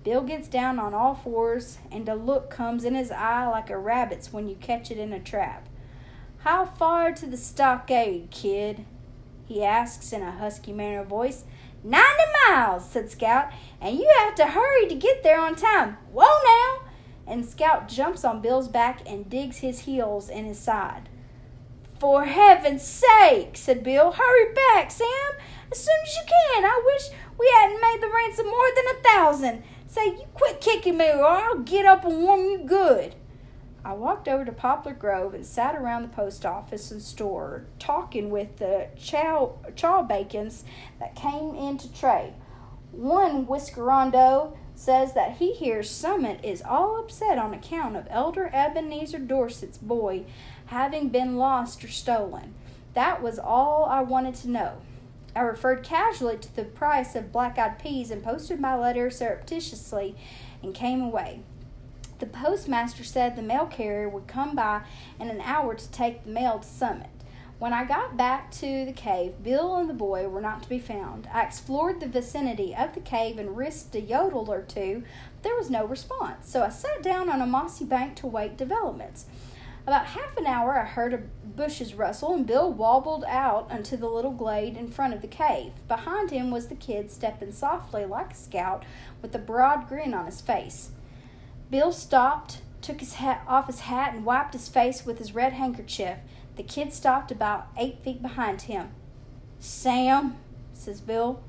Bill 0.04 0.24
gets 0.24 0.48
down 0.48 0.80
on 0.80 0.94
all 0.94 1.16
fours, 1.16 1.80
and 1.92 2.08
a 2.08 2.16
look 2.16 2.50
comes 2.50 2.86
in 2.86 2.96
his 2.96 3.12
eye 3.12 3.48
like 3.48 3.70
a 3.70 3.78
rabbit's 3.78 4.32
when 4.32 4.48
you 4.48 4.56
catch 4.56 4.92
it 4.92 4.98
in 4.98 5.12
a 5.12 5.20
trap. 5.20 5.68
How 6.40 6.66
far 6.66 7.12
to 7.12 7.26
the 7.26 7.38
stockade, 7.38 8.32
kid? 8.32 8.86
he 9.50 9.64
asks 9.64 10.14
in 10.14 10.22
a 10.22 10.32
husky 10.32 10.72
manner 10.72 11.02
of 11.02 11.08
voice. 11.08 11.44
Ninety 11.84 12.24
miles, 12.48 12.88
said 12.88 13.10
Scout, 13.10 13.52
and 13.82 13.98
you 13.98 14.10
have 14.20 14.36
to 14.36 14.46
hurry 14.48 14.88
to 14.88 14.96
get 14.96 15.24
there 15.24 15.40
on 15.40 15.56
time. 15.56 15.98
Whoa 16.14 16.28
now! 16.46 16.90
And 17.26 17.46
Scout 17.46 17.90
jumps 17.90 18.24
on 18.24 18.42
Bill's 18.42 18.68
back 18.68 19.02
and 19.06 19.30
digs 19.30 19.58
his 19.58 19.82
heels 19.82 20.30
in 20.30 20.46
his 20.46 20.60
side. 20.60 21.10
For 22.00 22.26
heaven's 22.26 22.84
sake, 22.84 23.58
said 23.58 23.84
Bill, 23.84 24.12
hurry 24.12 24.54
back, 24.54 24.92
Sam, 24.92 25.08
as 25.72 25.80
soon 25.84 26.00
as 26.04 26.16
you 26.16 26.24
can. 26.28 26.66
I 26.66 26.82
wish 26.86 27.10
we 27.38 27.52
hadn't 27.58 27.82
made 27.82 28.00
the 28.02 28.14
ransom 28.14 28.46
more 28.46 28.70
than 28.76 28.86
a 28.86 29.04
thousand. 29.04 29.64
Say, 29.90 30.06
you 30.06 30.26
quit 30.36 30.62
kicking 30.62 30.98
me 30.98 31.10
or 31.10 31.26
I'll 31.26 31.58
get 31.58 31.88
up 31.88 32.06
and 32.06 32.22
warm 32.22 32.46
you 32.46 32.60
good. 32.60 33.16
I 33.84 33.94
walked 33.94 34.28
over 34.28 34.46
to 34.46 34.52
Poplar 34.52 34.94
Grove 34.94 35.34
and 35.34 35.44
sat 35.44 35.74
around 35.74 36.04
the 36.04 36.10
post 36.16 36.46
office 36.46 36.92
and 36.92 37.02
store, 37.02 37.66
talking 37.80 38.30
with 38.30 38.58
the 38.58 38.90
chow, 38.96 39.58
chow 39.76 40.04
bacons 40.04 40.64
that 41.00 41.16
came 41.16 41.56
in 41.56 41.80
to 41.80 41.92
trade. 41.92 42.34
One 42.92 43.48
whiskerondo 43.48 44.56
says 44.76 45.14
that 45.14 45.38
he 45.38 45.54
hears 45.54 45.90
Summit 45.90 46.40
is 46.44 46.62
all 46.62 47.00
upset 47.00 47.40
on 47.40 47.56
account 47.56 47.96
of 47.96 48.06
Elder 48.12 48.52
Ebenezer 48.54 49.18
Dorset's 49.18 49.80
boy 49.80 50.26
having 50.68 51.10
been 51.10 51.36
lost 51.38 51.84
or 51.84 51.88
stolen. 51.88 52.54
That 52.94 53.24
was 53.24 53.40
all 53.40 53.86
I 53.86 54.02
wanted 54.02 54.36
to 54.36 54.52
know. 54.52 54.82
I 55.36 55.42
referred 55.42 55.84
casually 55.84 56.38
to 56.38 56.56
the 56.56 56.64
price 56.64 57.16
of 57.16 57.32
black 57.32 57.58
eyed 57.58 57.80
peas 57.80 58.12
and 58.12 58.24
posted 58.24 58.60
my 58.60 58.76
letter 58.76 59.10
surreptitiously 59.10 60.16
and 60.64 60.74
came 60.74 61.02
away. 61.02 61.42
The 62.20 62.26
postmaster 62.26 63.04
said 63.04 63.36
the 63.36 63.42
mail 63.42 63.66
carrier 63.66 64.10
would 64.10 64.28
come 64.28 64.56
by 64.56 64.82
in 65.20 65.30
an 65.30 65.42
hour 65.42 65.74
to 65.76 65.92
take 65.92 66.24
the 66.24 66.32
mail 66.32 66.60
to 66.60 66.68
Summit. 66.68 67.10
When 67.60 67.74
I 67.74 67.84
got 67.84 68.16
back 68.16 68.52
to 68.52 68.86
the 68.86 68.94
cave, 68.94 69.44
Bill 69.44 69.76
and 69.76 69.90
the 69.90 69.94
boy 69.94 70.30
were 70.30 70.40
not 70.40 70.64
to 70.64 70.70
be 70.70 70.80
found. 70.80 71.28
I 71.34 71.44
explored 71.44 72.00
the 72.00 72.08
vicinity 72.08 72.74
of 72.74 72.94
the 72.94 73.02
cave 73.02 73.38
and 73.38 73.58
risked 73.58 73.96
a 73.96 74.02
yodel 74.02 74.50
or 74.50 74.62
two, 74.62 75.04
but 75.36 75.44
there 75.44 75.58
was 75.58 75.70
no 75.70 75.86
response, 75.86 76.50
so 76.50 76.64
I 76.64 76.70
sat 76.70 77.04
down 77.04 77.30
on 77.30 77.42
a 77.42 77.46
mossy 77.46 77.84
bank 77.84 78.16
to 78.18 78.28
wait 78.28 78.56
developments. 78.56 79.26
About 79.88 80.08
half 80.08 80.38
an 80.38 80.46
hour, 80.46 80.80
I 80.80 80.86
heard 80.86 81.14
a 81.14 81.18
bushes 81.18 81.94
rustle, 81.94 82.34
and 82.34 82.46
Bill 82.46 82.72
wobbled 82.72 83.24
out 83.28 83.72
into 83.72 83.98
the 83.98 84.08
little 84.08 84.32
glade 84.32 84.78
in 84.78 84.90
front 84.90 85.14
of 85.14 85.22
the 85.22 85.28
cave. 85.28 85.74
Behind 85.88 86.32
him 86.32 86.52
was 86.52 86.68
the 86.68 86.76
kid, 86.76 87.10
stepping 87.12 87.52
softly 87.52 88.06
like 88.06 88.34
a 88.34 88.36
scout, 88.36 88.84
with 89.22 89.34
a 89.36 89.40
broad 89.40 89.88
grin 89.88 90.14
on 90.14 90.26
his 90.26 90.42
face. 90.42 90.92
Bill 91.70 91.92
stopped, 91.92 92.62
took 92.82 93.00
his 93.00 93.16
hat 93.16 93.44
off 93.48 93.68
his 93.68 93.82
hat, 93.82 94.14
and 94.14 94.26
wiped 94.26 94.54
his 94.54 94.70
face 94.70 95.06
with 95.06 95.18
his 95.18 95.36
red 95.36 95.54
handkerchief. 95.54 96.20
The 96.56 96.64
kid 96.64 96.94
stopped 96.94 97.32
about 97.32 97.68
eight 97.78 98.04
feet 98.04 98.22
behind 98.22 98.64
him. 98.64 98.92
Sam, 99.60 100.38
says 100.74 101.02
Bill, 101.02 101.42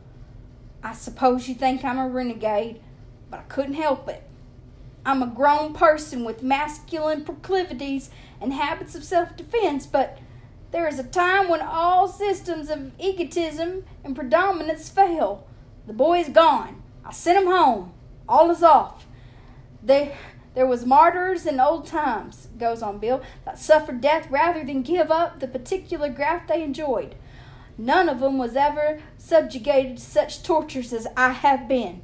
I 0.82 0.94
suppose 0.94 1.48
you 1.48 1.54
think 1.54 1.84
I'm 1.84 1.98
a 1.98 2.08
renegade, 2.08 2.80
but 3.30 3.40
I 3.40 3.44
couldn't 3.44 3.74
help 3.74 4.08
it. 4.08 4.22
I'm 5.04 5.22
a 5.22 5.26
grown 5.26 5.72
person 5.72 6.24
with 6.24 6.42
masculine 6.42 7.24
proclivities 7.24 8.10
and 8.40 8.52
habits 8.52 8.94
of 8.94 9.04
self 9.04 9.36
defense, 9.36 9.86
but 9.86 10.18
there 10.72 10.86
is 10.86 10.98
a 10.98 11.04
time 11.04 11.48
when 11.48 11.62
all 11.62 12.06
systems 12.06 12.70
of 12.70 12.92
egotism 12.98 13.84
and 14.04 14.14
predominance 14.14 14.88
fail. 14.88 15.46
The 15.86 15.92
boy 15.92 16.20
is 16.20 16.28
gone. 16.28 16.82
I 17.04 17.12
sent 17.12 17.42
him 17.42 17.50
home. 17.50 17.92
All 18.28 18.50
is 18.50 18.62
off. 18.62 19.06
There, 19.82 20.16
there 20.54 20.66
was 20.66 20.84
martyrs 20.84 21.46
in 21.46 21.58
old 21.58 21.86
times, 21.86 22.48
goes 22.58 22.82
on 22.82 22.98
Bill, 22.98 23.22
that 23.44 23.58
suffered 23.58 24.00
death 24.00 24.30
rather 24.30 24.62
than 24.62 24.82
give 24.82 25.10
up 25.10 25.40
the 25.40 25.48
particular 25.48 26.10
graft 26.10 26.48
they 26.48 26.62
enjoyed. 26.62 27.14
None 27.78 28.08
of 28.08 28.20
them 28.20 28.36
was 28.36 28.56
ever 28.56 29.00
subjugated 29.16 29.96
to 29.96 30.02
such 30.02 30.42
tortures 30.42 30.92
as 30.92 31.06
I 31.16 31.30
have 31.30 31.66
been. 31.66 32.02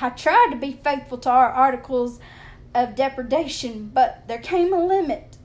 I 0.00 0.10
tried 0.10 0.48
to 0.52 0.56
be 0.56 0.72
faithful 0.72 1.18
to 1.18 1.30
our 1.30 1.50
articles 1.50 2.18
of 2.74 2.94
depredation, 2.94 3.90
but 3.92 4.26
there 4.28 4.38
came 4.38 4.72
a 4.72 4.84
limit. 4.84 5.36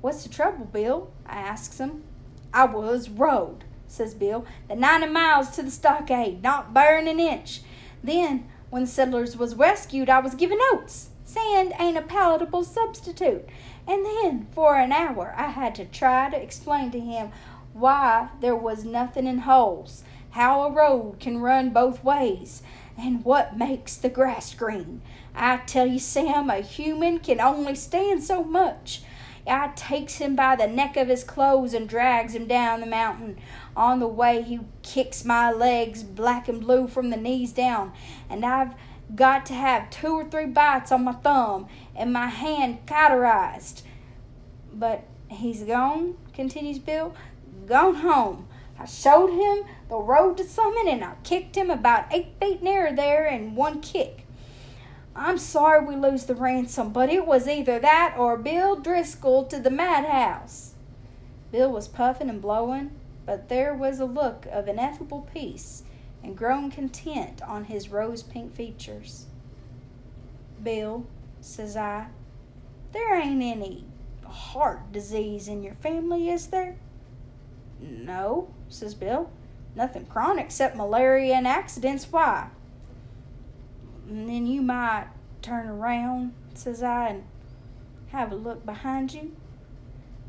What's 0.00 0.22
the 0.22 0.28
trouble, 0.28 0.66
Bill? 0.66 1.10
I 1.26 1.38
asks 1.38 1.78
him. 1.78 2.04
I 2.52 2.64
was 2.64 3.08
rode, 3.08 3.64
says 3.86 4.14
Bill, 4.14 4.46
the 4.68 4.76
ninety 4.76 5.08
miles 5.08 5.50
to 5.50 5.62
the 5.62 5.70
stockade, 5.70 6.42
not 6.42 6.72
bearing 6.72 7.08
an 7.08 7.20
inch. 7.20 7.62
Then, 8.02 8.48
when 8.70 8.82
the 8.82 8.88
settlers 8.88 9.36
was 9.36 9.56
rescued, 9.56 10.08
I 10.08 10.20
was 10.20 10.34
given 10.34 10.58
oats. 10.72 11.10
Sand 11.24 11.74
ain't 11.78 11.98
a 11.98 12.02
palatable 12.02 12.64
substitute. 12.64 13.46
And 13.86 14.04
then, 14.04 14.46
for 14.52 14.76
an 14.76 14.92
hour, 14.92 15.34
I 15.36 15.50
had 15.50 15.74
to 15.76 15.84
try 15.84 16.30
to 16.30 16.40
explain 16.40 16.90
to 16.92 17.00
him 17.00 17.32
why 17.72 18.28
there 18.40 18.56
was 18.56 18.84
nothing 18.84 19.26
in 19.26 19.38
holes, 19.38 20.04
how 20.30 20.62
a 20.62 20.70
road 20.70 21.16
can 21.20 21.38
run 21.38 21.70
both 21.70 22.02
ways, 22.04 22.62
and 22.98 23.24
what 23.24 23.56
makes 23.56 23.96
the 23.96 24.08
grass 24.08 24.52
green. 24.54 25.00
I 25.34 25.58
tell 25.58 25.86
you, 25.86 26.00
Sam, 26.00 26.50
a 26.50 26.60
human 26.60 27.20
can 27.20 27.40
only 27.40 27.74
stand 27.74 28.24
so 28.24 28.42
much. 28.42 29.02
I 29.46 29.68
takes 29.76 30.16
him 30.16 30.36
by 30.36 30.56
the 30.56 30.66
neck 30.66 30.96
of 30.96 31.08
his 31.08 31.24
clothes 31.24 31.72
and 31.72 31.88
drags 31.88 32.34
him 32.34 32.46
down 32.46 32.80
the 32.80 32.86
mountain. 32.86 33.38
On 33.76 34.00
the 34.00 34.08
way, 34.08 34.42
he 34.42 34.60
kicks 34.82 35.24
my 35.24 35.50
legs 35.50 36.02
black 36.02 36.48
and 36.48 36.60
blue 36.60 36.86
from 36.88 37.10
the 37.10 37.16
knees 37.16 37.52
down, 37.52 37.92
and 38.28 38.44
I've 38.44 38.74
got 39.14 39.46
to 39.46 39.54
have 39.54 39.88
two 39.88 40.08
or 40.08 40.24
three 40.24 40.46
bites 40.46 40.92
on 40.92 41.04
my 41.04 41.12
thumb 41.12 41.66
and 41.96 42.12
my 42.12 42.26
hand 42.26 42.86
cauterized. 42.86 43.82
But 44.72 45.04
he's 45.30 45.62
gone, 45.62 46.16
continues 46.34 46.78
Bill, 46.78 47.14
gone 47.66 47.96
home. 47.96 48.48
I 48.78 48.84
showed 48.84 49.30
him 49.30 49.64
the 49.88 49.96
road 49.96 50.36
to 50.36 50.44
Summit 50.44 50.86
and 50.86 51.04
I 51.04 51.14
kicked 51.24 51.56
him 51.56 51.70
about 51.70 52.12
eight 52.12 52.34
feet 52.40 52.62
nearer 52.62 52.92
there 52.92 53.26
in 53.26 53.54
one 53.54 53.80
kick. 53.80 54.24
I'm 55.16 55.38
sorry 55.38 55.84
we 55.84 55.96
lose 55.96 56.26
the 56.26 56.34
ransom, 56.34 56.92
but 56.92 57.08
it 57.08 57.26
was 57.26 57.48
either 57.48 57.78
that 57.80 58.14
or 58.16 58.36
Bill 58.36 58.76
Driscoll 58.76 59.44
to 59.46 59.58
the 59.58 59.70
madhouse. 59.70 60.74
Bill 61.50 61.72
was 61.72 61.88
puffing 61.88 62.28
and 62.28 62.40
blowing, 62.40 62.92
but 63.26 63.48
there 63.48 63.74
was 63.74 63.98
a 63.98 64.04
look 64.04 64.46
of 64.50 64.68
ineffable 64.68 65.28
peace 65.32 65.82
and 66.22 66.36
grown 66.36 66.70
content 66.70 67.42
on 67.42 67.64
his 67.64 67.88
rose 67.88 68.22
pink 68.22 68.54
features. 68.54 69.26
Bill, 70.62 71.06
says 71.40 71.76
I, 71.76 72.08
there 72.92 73.14
ain't 73.14 73.42
any 73.42 73.84
heart 74.24 74.92
disease 74.92 75.48
in 75.48 75.62
your 75.62 75.74
family, 75.74 76.28
is 76.30 76.48
there? 76.48 76.76
No, 77.80 78.48
says 78.68 78.94
Bill. 78.94 79.30
Nothing 79.74 80.06
chronic 80.06 80.46
except 80.46 80.76
malaria 80.76 81.34
and 81.34 81.46
accidents. 81.46 82.06
Why? 82.10 82.48
And 84.08 84.28
then 84.28 84.46
you 84.46 84.62
might 84.62 85.08
turn 85.42 85.68
around, 85.68 86.32
says 86.54 86.82
I, 86.82 87.08
and 87.08 87.24
have 88.08 88.32
a 88.32 88.36
look 88.36 88.64
behind 88.64 89.14
you. 89.14 89.36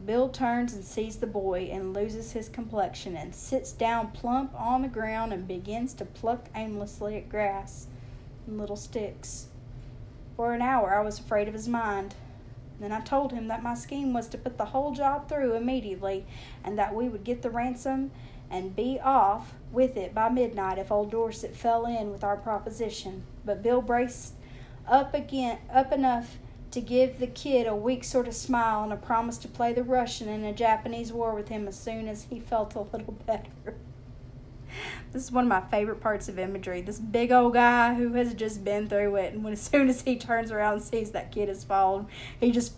Bill 0.06 0.30
turns 0.30 0.74
and 0.74 0.84
sees 0.84 1.18
the 1.18 1.28
boy 1.28 1.70
and 1.72 1.94
loses 1.94 2.32
his 2.32 2.50
complexion 2.50 3.16
and 3.16 3.36
sits 3.36 3.72
down 3.72 4.12
plump 4.12 4.54
on 4.60 4.82
the 4.82 4.88
ground 4.88 5.34
and 5.34 5.48
begins 5.48 5.94
to 5.96 6.06
pluck 6.06 6.48
aimlessly 6.56 7.18
at 7.18 7.30
grass 7.30 7.88
and 8.48 8.58
little 8.58 8.76
sticks. 8.76 9.48
For 10.36 10.54
an 10.54 10.62
hour 10.62 10.98
I 10.98 11.04
was 11.04 11.20
afraid 11.20 11.48
of 11.48 11.54
his 11.54 11.68
mind. 11.68 12.16
Then 12.80 12.94
I 12.94 13.02
told 13.02 13.34
him 13.34 13.50
that 13.50 13.62
my 13.62 13.74
scheme 13.74 14.14
was 14.14 14.30
to 14.30 14.38
put 14.38 14.58
the 14.58 14.66
whole 14.66 14.94
job 14.94 15.28
through 15.28 15.56
immediately 15.56 16.26
and 16.64 16.80
that 16.80 16.96
we 16.96 17.10
would 17.10 17.26
get 17.26 17.42
the 17.42 17.50
ransom 17.50 18.12
and 18.50 18.76
be 18.76 19.00
off 19.00 19.54
with 19.72 19.96
it 19.96 20.14
by 20.14 20.30
midnight 20.30 20.78
if 20.78 20.92
old 20.92 21.12
Dorset 21.12 21.56
fell 21.56 21.86
in 21.86 22.12
with 22.12 22.24
our 22.24 22.38
proposition. 22.38 23.24
But 23.46 23.62
Bill 23.62 23.82
braced 23.82 24.34
up 24.88 25.14
again 25.14 25.60
up 25.72 25.92
enough 25.92 26.38
to 26.72 26.82
give 26.82 27.20
the 27.20 27.28
kid 27.28 27.68
a 27.68 27.76
weak 27.76 28.04
sort 28.04 28.28
of 28.28 28.34
smile 28.34 28.84
and 28.84 28.94
a 28.94 28.98
promise 28.98 29.38
to 29.40 29.48
play 29.48 29.74
the 29.74 29.84
Russian 29.84 30.30
in 30.30 30.44
a 30.44 30.54
Japanese 30.54 31.12
war 31.12 31.34
with 31.34 31.50
him 31.50 31.68
as 31.68 31.80
soon 31.80 32.08
as 32.08 32.28
he 32.30 32.40
felt 32.40 32.76
a 32.76 32.82
little 32.82 33.14
better. 33.26 33.76
this 35.12 35.24
is 35.24 35.32
one 35.32 35.46
of 35.46 35.50
my 35.50 35.62
favorite 35.62 36.00
parts 36.00 36.30
of 36.30 36.38
imagery. 36.38 36.82
This 36.82 37.00
big 37.00 37.32
old 37.32 37.54
guy 37.54 37.96
who 37.96 38.14
has 38.14 38.34
just 38.34 38.64
been 38.64 38.88
through 38.88 39.16
it, 39.16 39.34
and 39.34 39.44
when 39.44 39.54
as 39.54 39.62
soon 39.62 39.90
as 39.90 40.02
he 40.02 40.16
turns 40.16 40.52
around 40.52 40.74
and 40.74 40.84
sees 40.84 41.12
that 41.12 41.32
kid 41.32 41.50
has 41.50 41.64
fallen, 41.64 42.08
he 42.40 42.52
just 42.52 42.74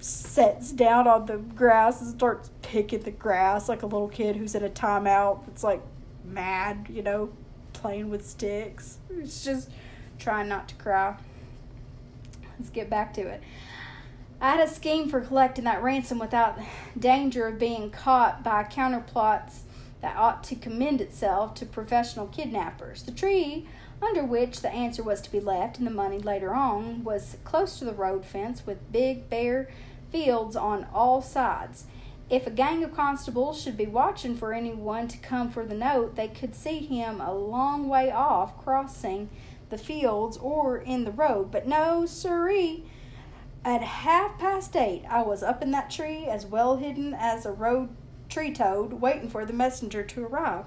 sets 0.00 0.70
down 0.70 1.08
on 1.08 1.26
the 1.26 1.38
grass 1.38 2.00
and 2.00 2.10
starts 2.10 2.50
picking 2.68 3.00
the 3.00 3.10
grass 3.10 3.66
like 3.66 3.82
a 3.82 3.86
little 3.86 4.08
kid 4.08 4.36
who's 4.36 4.54
in 4.54 4.62
a 4.62 4.68
timeout. 4.68 5.48
It's 5.48 5.64
like 5.64 5.80
mad, 6.22 6.86
you 6.90 7.02
know, 7.02 7.30
playing 7.72 8.10
with 8.10 8.26
sticks. 8.26 8.98
It's 9.08 9.42
just 9.42 9.70
trying 10.18 10.48
not 10.48 10.68
to 10.68 10.74
cry. 10.74 11.16
Let's 12.58 12.68
get 12.68 12.90
back 12.90 13.14
to 13.14 13.22
it. 13.22 13.42
I 14.38 14.50
had 14.50 14.68
a 14.68 14.70
scheme 14.70 15.08
for 15.08 15.22
collecting 15.22 15.64
that 15.64 15.82
ransom 15.82 16.18
without 16.18 16.58
danger 16.98 17.46
of 17.46 17.58
being 17.58 17.90
caught 17.90 18.44
by 18.44 18.64
counterplots 18.64 19.60
that 20.02 20.16
ought 20.16 20.44
to 20.44 20.54
commend 20.54 21.00
itself 21.00 21.54
to 21.54 21.66
professional 21.66 22.26
kidnappers. 22.26 23.02
The 23.02 23.12
tree 23.12 23.66
under 24.02 24.24
which 24.24 24.60
the 24.60 24.70
answer 24.70 25.02
was 25.02 25.22
to 25.22 25.32
be 25.32 25.40
left 25.40 25.78
and 25.78 25.86
the 25.86 25.90
money 25.90 26.18
later 26.18 26.52
on 26.52 27.02
was 27.02 27.38
close 27.44 27.78
to 27.78 27.86
the 27.86 27.94
road 27.94 28.26
fence 28.26 28.66
with 28.66 28.92
big 28.92 29.30
bare 29.30 29.70
fields 30.12 30.54
on 30.54 30.86
all 30.92 31.22
sides. 31.22 31.86
If 32.30 32.46
a 32.46 32.50
gang 32.50 32.84
of 32.84 32.94
constables 32.94 33.60
should 33.60 33.78
be 33.78 33.86
watching 33.86 34.36
for 34.36 34.52
anyone 34.52 35.08
to 35.08 35.18
come 35.18 35.50
for 35.50 35.64
the 35.64 35.74
note, 35.74 36.14
they 36.14 36.28
could 36.28 36.54
see 36.54 36.78
him 36.80 37.22
a 37.22 37.32
long 37.32 37.88
way 37.88 38.10
off 38.10 38.62
crossing 38.62 39.30
the 39.70 39.78
fields 39.78 40.36
or 40.36 40.76
in 40.76 41.04
the 41.04 41.10
road. 41.10 41.50
But 41.50 41.66
no, 41.66 42.04
siree. 42.04 42.84
At 43.64 43.82
half 43.82 44.38
past 44.38 44.76
eight, 44.76 45.04
I 45.08 45.22
was 45.22 45.42
up 45.42 45.62
in 45.62 45.70
that 45.70 45.90
tree, 45.90 46.26
as 46.26 46.44
well 46.44 46.76
hidden 46.76 47.14
as 47.14 47.46
a 47.46 47.52
road 47.52 47.88
tree 48.28 48.52
toad, 48.52 48.94
waiting 48.94 49.30
for 49.30 49.46
the 49.46 49.52
messenger 49.52 50.02
to 50.02 50.24
arrive. 50.24 50.66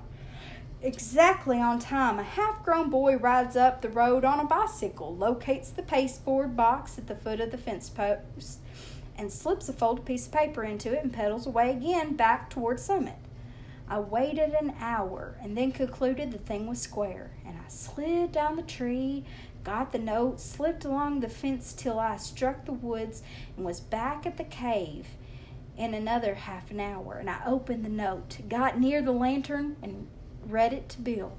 Exactly 0.81 1.59
on 1.59 1.77
time, 1.77 2.17
a 2.17 2.23
half 2.23 2.63
grown 2.65 2.89
boy 2.89 3.15
rides 3.15 3.55
up 3.55 3.81
the 3.81 3.89
road 3.89 4.25
on 4.25 4.39
a 4.39 4.45
bicycle, 4.45 5.15
locates 5.15 5.69
the 5.69 5.83
pasteboard 5.83 6.55
box 6.55 6.97
at 6.97 7.05
the 7.05 7.15
foot 7.15 7.39
of 7.39 7.51
the 7.51 7.57
fence 7.57 7.87
post, 7.87 8.59
and 9.21 9.31
slips 9.31 9.69
a 9.69 9.73
folded 9.73 10.03
piece 10.03 10.25
of 10.25 10.33
paper 10.33 10.63
into 10.63 10.91
it 10.91 11.03
and 11.03 11.13
pedals 11.13 11.45
away 11.45 11.69
again 11.69 12.15
back 12.15 12.49
toward 12.49 12.79
Summit. 12.79 13.19
I 13.87 13.99
waited 13.99 14.55
an 14.59 14.73
hour 14.79 15.37
and 15.39 15.55
then 15.55 15.71
concluded 15.71 16.31
the 16.31 16.39
thing 16.39 16.65
was 16.65 16.81
square, 16.81 17.29
and 17.45 17.55
I 17.55 17.69
slid 17.69 18.31
down 18.31 18.55
the 18.55 18.63
tree, 18.63 19.23
got 19.63 19.91
the 19.91 19.99
note, 19.99 20.39
slipped 20.39 20.85
along 20.85 21.19
the 21.19 21.29
fence 21.29 21.71
till 21.71 21.99
I 21.99 22.17
struck 22.17 22.65
the 22.65 22.71
woods, 22.71 23.21
and 23.55 23.63
was 23.63 23.79
back 23.79 24.25
at 24.25 24.37
the 24.37 24.43
cave 24.43 25.05
in 25.77 25.93
another 25.93 26.33
half 26.33 26.71
an 26.71 26.79
hour. 26.79 27.17
And 27.19 27.29
I 27.29 27.41
opened 27.45 27.85
the 27.85 27.89
note, 27.89 28.39
got 28.49 28.79
near 28.79 29.03
the 29.03 29.11
lantern, 29.11 29.75
and 29.83 30.07
read 30.47 30.73
it 30.73 30.89
to 30.89 31.01
Bill. 31.01 31.33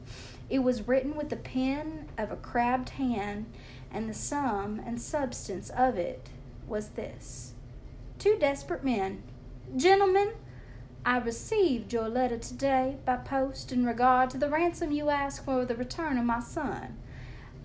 It 0.48 0.60
was 0.60 0.86
written 0.86 1.16
with 1.16 1.30
the 1.30 1.36
pen 1.36 2.10
of 2.16 2.30
a 2.30 2.36
crabbed 2.36 2.90
hand, 2.90 3.46
and 3.90 4.08
the 4.08 4.14
sum 4.14 4.80
and 4.86 5.02
substance 5.02 5.68
of 5.70 5.96
it 5.98 6.28
was 6.68 6.90
this 6.90 7.54
Two 8.22 8.36
desperate 8.38 8.84
men. 8.84 9.24
Gentlemen, 9.76 10.34
I 11.04 11.18
received 11.18 11.92
your 11.92 12.08
letter 12.08 12.38
today 12.38 12.98
by 13.04 13.16
post 13.16 13.72
in 13.72 13.84
regard 13.84 14.30
to 14.30 14.38
the 14.38 14.48
ransom 14.48 14.92
you 14.92 15.10
ask 15.10 15.44
for 15.44 15.64
the 15.64 15.74
return 15.74 16.16
of 16.16 16.24
my 16.24 16.38
son. 16.38 16.98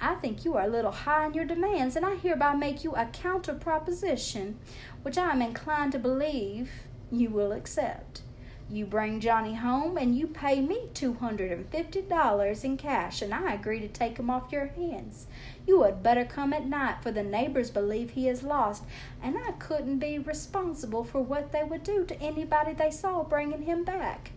I 0.01 0.15
think 0.15 0.43
you 0.43 0.57
are 0.57 0.63
a 0.63 0.67
little 0.67 0.89
high 0.89 1.27
in 1.27 1.35
your 1.35 1.45
demands, 1.45 1.95
and 1.95 2.03
I 2.03 2.15
hereby 2.15 2.55
make 2.55 2.83
you 2.83 2.95
a 2.95 3.05
counter 3.05 3.53
proposition, 3.53 4.57
which 5.03 5.15
I 5.15 5.29
am 5.29 5.43
inclined 5.43 5.91
to 5.91 5.99
believe 5.99 6.71
you 7.11 7.29
will 7.29 7.51
accept. 7.51 8.23
You 8.69 8.85
bring 8.85 9.21
Johnny 9.21 9.55
home, 9.55 9.97
and 9.97 10.17
you 10.17 10.27
pay 10.27 10.59
me 10.59 10.89
two 10.93 11.13
hundred 11.13 11.53
and 11.53 11.69
fifty 11.69 12.01
dollars 12.01 12.65
in 12.65 12.75
cash, 12.75 13.21
and 13.21 13.33
I 13.33 13.53
agree 13.53 13.79
to 13.79 13.87
take 13.87 14.17
him 14.17 14.29
off 14.29 14.51
your 14.51 14.67
hands. 14.67 15.27
You 15.65 15.83
had 15.83 16.03
better 16.03 16.25
come 16.25 16.51
at 16.51 16.65
night, 16.65 17.01
for 17.01 17.11
the 17.11 17.23
neighbors 17.23 17.71
believe 17.71 18.11
he 18.11 18.27
is 18.27 18.43
lost, 18.43 18.83
and 19.23 19.37
I 19.37 19.53
couldn't 19.53 19.99
be 19.99 20.19
responsible 20.19 21.05
for 21.05 21.21
what 21.21 21.53
they 21.53 21.63
would 21.63 21.83
do 21.83 22.03
to 22.05 22.21
anybody 22.21 22.73
they 22.73 22.91
saw 22.91 23.23
bringing 23.23 23.61
him 23.61 23.85
back. 23.85 24.31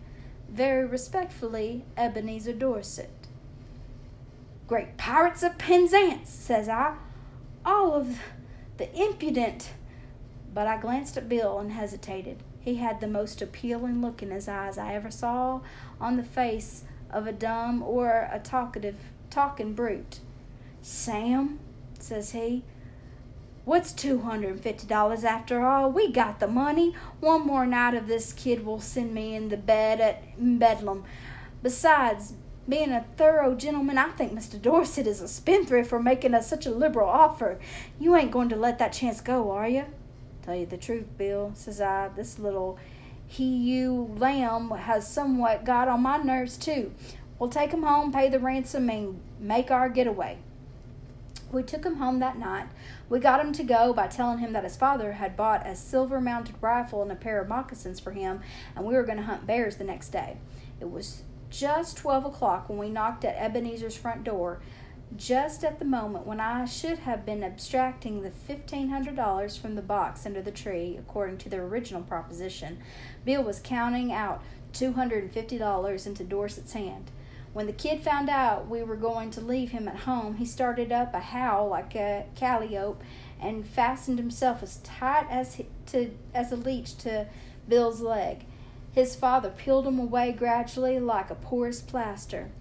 Very 0.49 0.85
respectfully, 0.85 1.83
Ebenezer 1.97 2.53
Dorset. 2.53 3.27
Great 4.65 4.95
pirates 4.95 5.43
of 5.43 5.57
Penzance, 5.57 6.29
says 6.29 6.69
I. 6.69 6.95
All 7.65 7.93
of 7.93 8.17
the 8.77 8.89
impudent. 8.97 9.71
But 10.53 10.67
I 10.67 10.77
glanced 10.79 11.17
at 11.17 11.27
Bill 11.27 11.59
and 11.59 11.73
hesitated. 11.73 12.43
He 12.61 12.75
had 12.75 13.01
the 13.01 13.07
most 13.07 13.41
appealing 13.41 14.01
look 14.01 14.21
in 14.21 14.29
his 14.29 14.47
eyes 14.47 14.77
I 14.77 14.93
ever 14.93 15.09
saw 15.09 15.61
on 15.99 16.17
the 16.17 16.23
face 16.23 16.83
of 17.09 17.27
a 17.27 17.31
dumb 17.31 17.81
or 17.81 18.29
a 18.31 18.39
talkative, 18.39 18.97
talking 19.29 19.73
brute. 19.73 20.19
Sam, 20.81 21.59
says 21.99 22.31
he, 22.31 22.63
what's 23.65 23.93
$250 23.93 25.23
after 25.23 25.65
all? 25.65 25.91
We 25.91 26.11
got 26.11 26.39
the 26.39 26.47
money. 26.47 26.95
One 27.19 27.45
more 27.45 27.65
night 27.65 27.95
of 27.95 28.07
this 28.07 28.31
kid 28.31 28.65
will 28.65 28.79
send 28.79 29.13
me 29.13 29.35
in 29.35 29.49
the 29.49 29.57
bed 29.57 29.99
at 29.99 30.23
Bedlam. 30.37 31.03
Besides, 31.63 32.33
being 32.69 32.91
a 32.91 33.05
thorough 33.17 33.55
gentleman, 33.55 33.97
I 33.97 34.09
think 34.09 34.33
Mr. 34.33 34.61
Dorset 34.61 35.07
is 35.07 35.19
a 35.19 35.27
spendthrift 35.27 35.89
for 35.89 36.01
making 36.01 36.33
us 36.33 36.47
such 36.47 36.65
a 36.65 36.71
liberal 36.71 37.09
offer. 37.09 37.59
You 37.99 38.15
ain't 38.15 38.31
going 38.31 38.49
to 38.49 38.55
let 38.55 38.79
that 38.79 38.93
chance 38.93 39.19
go, 39.19 39.51
are 39.51 39.67
you? 39.67 39.85
Tell 40.43 40.55
you 40.55 40.65
the 40.65 40.77
truth, 40.77 41.05
Bill, 41.17 41.51
says 41.55 41.79
I, 41.79 42.09
this 42.15 42.39
little 42.39 42.79
he 43.27 43.45
ewe 43.45 44.13
lamb 44.17 44.71
has 44.71 45.07
somewhat 45.07 45.63
got 45.63 45.87
on 45.87 46.01
my 46.01 46.17
nerves 46.17 46.57
too. 46.57 46.91
We'll 47.39 47.49
take 47.49 47.71
him 47.71 47.83
home, 47.83 48.11
pay 48.11 48.27
the 48.27 48.39
ransom, 48.39 48.89
and 48.89 49.21
make 49.39 49.71
our 49.71 49.87
getaway. 49.87 50.37
We 51.51 51.63
took 51.63 51.85
him 51.85 51.95
home 51.95 52.19
that 52.19 52.37
night. 52.37 52.67
We 53.09 53.19
got 53.19 53.39
him 53.39 53.53
to 53.53 53.63
go 53.63 53.93
by 53.93 54.07
telling 54.07 54.39
him 54.39 54.53
that 54.53 54.63
his 54.63 54.75
father 54.75 55.13
had 55.13 55.37
bought 55.37 55.65
a 55.65 55.75
silver 55.75 56.19
mounted 56.19 56.55
rifle 56.61 57.01
and 57.01 57.11
a 57.11 57.15
pair 57.15 57.41
of 57.41 57.47
moccasins 57.47 57.99
for 57.99 58.11
him, 58.11 58.41
and 58.75 58.85
we 58.85 58.95
were 58.95 59.03
going 59.03 59.17
to 59.17 59.23
hunt 59.23 59.47
bears 59.47 59.77
the 59.77 59.83
next 59.83 60.09
day. 60.09 60.37
It 60.79 60.91
was 60.91 61.23
just 61.49 61.97
12 61.97 62.25
o'clock 62.25 62.69
when 62.69 62.77
we 62.77 62.89
knocked 62.89 63.25
at 63.25 63.35
Ebenezer's 63.35 63.97
front 63.97 64.23
door, 64.23 64.59
just 65.15 65.63
at 65.63 65.79
the 65.79 65.85
moment 65.85 66.25
when 66.25 66.39
I 66.39 66.65
should 66.65 66.99
have 66.99 67.25
been 67.25 67.43
abstracting 67.43 68.21
the 68.21 68.29
$1,500 68.29 69.59
from 69.59 69.75
the 69.75 69.81
box 69.81 70.25
under 70.25 70.41
the 70.41 70.51
tree, 70.51 70.95
according 70.97 71.37
to 71.39 71.49
the 71.49 71.57
original 71.57 72.01
proposition. 72.01 72.79
Bill 73.25 73.43
was 73.43 73.59
counting 73.63 74.13
out 74.13 74.41
$250 74.73 76.07
into 76.07 76.23
Dorset's 76.23 76.73
hand. 76.73 77.11
When 77.53 77.67
the 77.67 77.73
kid 77.73 78.01
found 78.01 78.29
out 78.29 78.69
we 78.69 78.81
were 78.81 78.95
going 78.95 79.29
to 79.31 79.41
leave 79.41 79.71
him 79.71 79.89
at 79.89 79.97
home, 79.97 80.35
he 80.35 80.45
started 80.45 80.91
up 80.91 81.13
a 81.13 81.19
howl 81.19 81.67
like 81.67 81.93
a 81.95 82.25
calliope 82.35 83.03
and 83.41 83.67
fastened 83.67 84.19
himself 84.19 84.63
as 84.63 84.77
tight 84.77 85.27
as 85.29 85.55
he, 85.55 85.65
to 85.87 86.11
as 86.33 86.53
a 86.53 86.55
leech 86.55 86.95
to 86.99 87.27
Bill's 87.67 87.99
leg. 87.99 88.45
His 88.93 89.15
father 89.15 89.49
peeled 89.49 89.87
him 89.87 89.99
away 89.99 90.31
gradually 90.31 90.99
like 90.99 91.29
a 91.29 91.35
porous 91.35 91.81
plaster. 91.81 92.51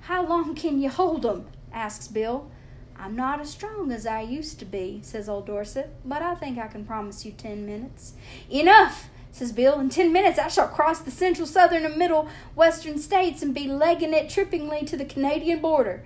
How 0.00 0.26
long 0.26 0.54
can 0.54 0.80
you 0.80 0.88
hold 0.88 1.26
'em? 1.26 1.46
Asks 1.74 2.08
Bill. 2.08 2.50
I'm 2.96 3.16
not 3.16 3.40
as 3.40 3.50
strong 3.50 3.90
as 3.90 4.06
I 4.06 4.20
used 4.20 4.58
to 4.60 4.64
be, 4.64 5.00
says 5.02 5.28
old 5.28 5.46
Dorset, 5.46 5.94
but 6.04 6.22
I 6.22 6.34
think 6.36 6.58
I 6.58 6.68
can 6.68 6.84
promise 6.84 7.26
you 7.26 7.32
ten 7.32 7.66
minutes. 7.66 8.14
Enough, 8.48 9.10
says 9.32 9.52
Bill. 9.52 9.80
In 9.80 9.88
ten 9.88 10.12
minutes 10.12 10.38
I 10.38 10.48
shall 10.48 10.68
cross 10.68 11.00
the 11.00 11.10
central, 11.10 11.46
southern, 11.46 11.84
and 11.84 11.96
middle 11.96 12.28
western 12.54 12.98
states 12.98 13.42
and 13.42 13.52
be 13.52 13.66
legging 13.66 14.14
it 14.14 14.28
trippingly 14.28 14.86
to 14.86 14.96
the 14.96 15.04
Canadian 15.04 15.60
border. 15.60 16.04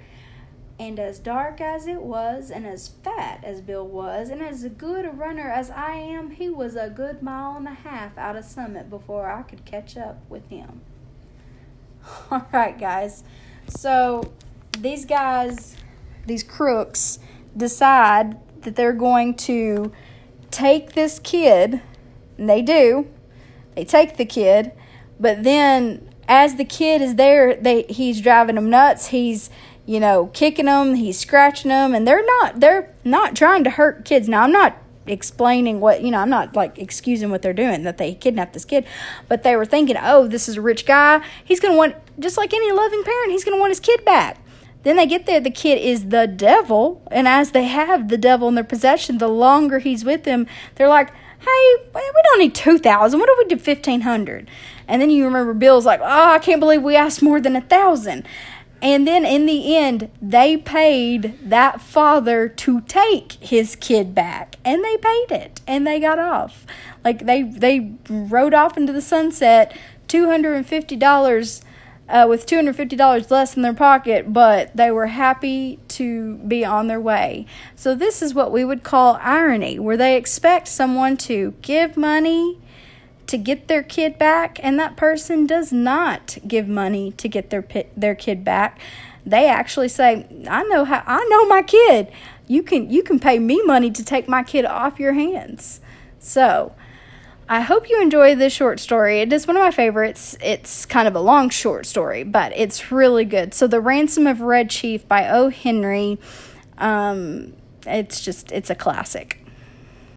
And 0.80 1.00
as 1.00 1.18
dark 1.18 1.60
as 1.60 1.88
it 1.88 2.02
was, 2.02 2.50
and 2.50 2.64
as 2.64 2.88
fat 2.88 3.42
as 3.42 3.60
Bill 3.60 3.86
was, 3.86 4.30
and 4.30 4.40
as 4.40 4.64
good 4.64 5.04
a 5.04 5.10
runner 5.10 5.50
as 5.50 5.70
I 5.70 5.96
am, 5.96 6.30
he 6.30 6.48
was 6.48 6.76
a 6.76 6.88
good 6.88 7.20
mile 7.20 7.56
and 7.56 7.66
a 7.66 7.74
half 7.74 8.16
out 8.16 8.36
of 8.36 8.44
Summit 8.44 8.88
before 8.88 9.28
I 9.28 9.42
could 9.42 9.64
catch 9.64 9.96
up 9.96 10.22
with 10.28 10.48
him. 10.48 10.80
All 12.30 12.46
right, 12.52 12.78
guys. 12.78 13.24
So 13.68 14.32
these 14.78 15.04
guys, 15.04 15.76
these 16.26 16.42
crooks, 16.42 17.18
decide 17.56 18.36
that 18.62 18.76
they're 18.76 18.92
going 18.92 19.34
to 19.34 19.92
take 20.50 20.92
this 20.92 21.18
kid, 21.18 21.80
and 22.36 22.48
they 22.48 22.62
do. 22.62 23.08
They 23.74 23.84
take 23.84 24.16
the 24.16 24.24
kid, 24.24 24.72
but 25.20 25.44
then 25.44 26.08
as 26.26 26.56
the 26.56 26.64
kid 26.64 27.00
is 27.00 27.14
there, 27.14 27.54
they 27.54 27.82
he's 27.84 28.20
driving 28.20 28.56
them 28.56 28.70
nuts. 28.70 29.06
He's 29.08 29.50
you 29.86 30.00
know 30.00 30.26
kicking 30.32 30.66
them, 30.66 30.94
he's 30.94 31.18
scratching 31.18 31.68
them, 31.68 31.94
and 31.94 32.06
they're 32.06 32.24
not 32.24 32.60
they're 32.60 32.94
not 33.04 33.36
trying 33.36 33.64
to 33.64 33.70
hurt 33.70 34.04
kids. 34.04 34.28
Now 34.28 34.42
I'm 34.42 34.52
not 34.52 34.76
explaining 35.06 35.80
what 35.80 36.02
you 36.02 36.10
know 36.10 36.18
i'm 36.18 36.28
not 36.28 36.54
like 36.54 36.78
excusing 36.78 37.30
what 37.30 37.40
they're 37.40 37.54
doing 37.54 37.82
that 37.82 37.96
they 37.96 38.14
kidnapped 38.14 38.52
this 38.52 38.66
kid 38.66 38.84
but 39.26 39.42
they 39.42 39.56
were 39.56 39.64
thinking 39.64 39.96
oh 40.00 40.26
this 40.26 40.48
is 40.48 40.56
a 40.58 40.60
rich 40.60 40.84
guy 40.84 41.24
he's 41.44 41.60
to 41.72 41.78
want 41.78 41.94
just 42.18 42.36
like 42.36 42.52
any 42.52 42.70
loving 42.72 43.02
parent 43.02 43.30
he's 43.30 43.42
to 43.54 43.58
want 43.58 43.70
his 43.70 43.80
kid 43.80 44.04
back 44.04 44.38
then 44.82 44.96
they 44.96 45.06
get 45.06 45.26
there, 45.26 45.40
the 45.40 45.50
kid 45.50 45.78
is 45.78 46.08
the 46.08 46.26
devil, 46.26 47.02
and 47.10 47.26
as 47.26 47.50
they 47.50 47.64
have 47.64 48.08
the 48.08 48.18
devil 48.18 48.48
in 48.48 48.54
their 48.54 48.64
possession, 48.64 49.18
the 49.18 49.28
longer 49.28 49.80
he's 49.80 50.04
with 50.04 50.24
them, 50.24 50.46
they're 50.76 50.88
like, 50.88 51.10
"Hey, 51.40 51.76
we 51.94 52.22
don't 52.24 52.38
need 52.38 52.54
two 52.54 52.78
thousand. 52.78 53.20
What 53.20 53.28
if 53.28 53.38
we 53.38 53.44
did 53.44 53.62
fifteen 53.62 54.02
hundred? 54.02 54.48
And 54.86 55.02
then 55.02 55.10
you 55.10 55.24
remember 55.24 55.52
Bill's 55.52 55.84
like, 55.84 56.00
"Oh, 56.00 56.30
I 56.30 56.38
can't 56.38 56.60
believe 56.60 56.82
we 56.82 56.96
asked 56.96 57.22
more 57.22 57.40
than 57.40 57.56
a 57.56 57.60
thousand. 57.60 58.24
And 58.80 59.08
then 59.08 59.24
in 59.24 59.46
the 59.46 59.76
end, 59.76 60.08
they 60.22 60.56
paid 60.56 61.36
that 61.42 61.80
father 61.80 62.48
to 62.48 62.80
take 62.82 63.32
his 63.32 63.74
kid 63.74 64.14
back, 64.14 64.56
and 64.64 64.84
they 64.84 64.96
paid 64.96 65.32
it, 65.32 65.60
and 65.66 65.84
they 65.84 65.98
got 65.98 66.20
off. 66.20 66.64
Like 67.04 67.26
they 67.26 67.42
they 67.42 67.92
rode 68.08 68.54
off 68.54 68.76
into 68.76 68.92
the 68.92 69.02
sunset, 69.02 69.76
two 70.06 70.26
hundred 70.26 70.54
and 70.54 70.66
fifty 70.66 70.94
dollars 70.94 71.62
uh, 72.08 72.26
with 72.28 72.46
$250 72.46 73.30
less 73.30 73.56
in 73.56 73.62
their 73.62 73.74
pocket, 73.74 74.32
but 74.32 74.74
they 74.76 74.90
were 74.90 75.06
happy 75.06 75.78
to 75.88 76.36
be 76.38 76.64
on 76.64 76.86
their 76.86 77.00
way. 77.00 77.46
So, 77.76 77.94
this 77.94 78.22
is 78.22 78.34
what 78.34 78.50
we 78.50 78.64
would 78.64 78.82
call 78.82 79.18
irony, 79.20 79.78
where 79.78 79.96
they 79.96 80.16
expect 80.16 80.68
someone 80.68 81.16
to 81.18 81.54
give 81.60 81.96
money 81.96 82.58
to 83.26 83.36
get 83.36 83.68
their 83.68 83.82
kid 83.82 84.18
back, 84.18 84.58
and 84.62 84.78
that 84.80 84.96
person 84.96 85.46
does 85.46 85.70
not 85.70 86.38
give 86.48 86.66
money 86.66 87.12
to 87.12 87.28
get 87.28 87.50
their, 87.50 87.64
their 87.94 88.14
kid 88.14 88.42
back. 88.42 88.80
They 89.24 89.46
actually 89.46 89.88
say, 89.88 90.26
I 90.48 90.62
know 90.64 90.84
how 90.84 91.02
I 91.06 91.22
know 91.28 91.46
my 91.46 91.62
kid. 91.62 92.10
You 92.46 92.62
can 92.62 92.90
you 92.90 93.02
can 93.02 93.20
pay 93.20 93.38
me 93.38 93.62
money 93.64 93.90
to 93.90 94.02
take 94.02 94.26
my 94.26 94.42
kid 94.42 94.64
off 94.64 94.98
your 94.98 95.12
hands. 95.12 95.80
So, 96.18 96.74
I 97.50 97.60
hope 97.62 97.88
you 97.88 98.02
enjoy 98.02 98.34
this 98.34 98.52
short 98.52 98.78
story. 98.78 99.20
It 99.20 99.32
is 99.32 99.46
one 99.46 99.56
of 99.56 99.62
my 99.62 99.70
favorites. 99.70 100.36
It's 100.42 100.84
kind 100.84 101.08
of 101.08 101.14
a 101.14 101.20
long 101.20 101.48
short 101.48 101.86
story, 101.86 102.22
but 102.22 102.52
it's 102.54 102.92
really 102.92 103.24
good. 103.24 103.54
So, 103.54 103.66
The 103.66 103.80
Ransom 103.80 104.26
of 104.26 104.42
Red 104.42 104.68
Chief 104.68 105.08
by 105.08 105.28
O. 105.30 105.48
Henry. 105.48 106.18
Um, 106.76 107.54
it's 107.86 108.20
just, 108.20 108.52
it's 108.52 108.68
a 108.68 108.74
classic. 108.74 109.42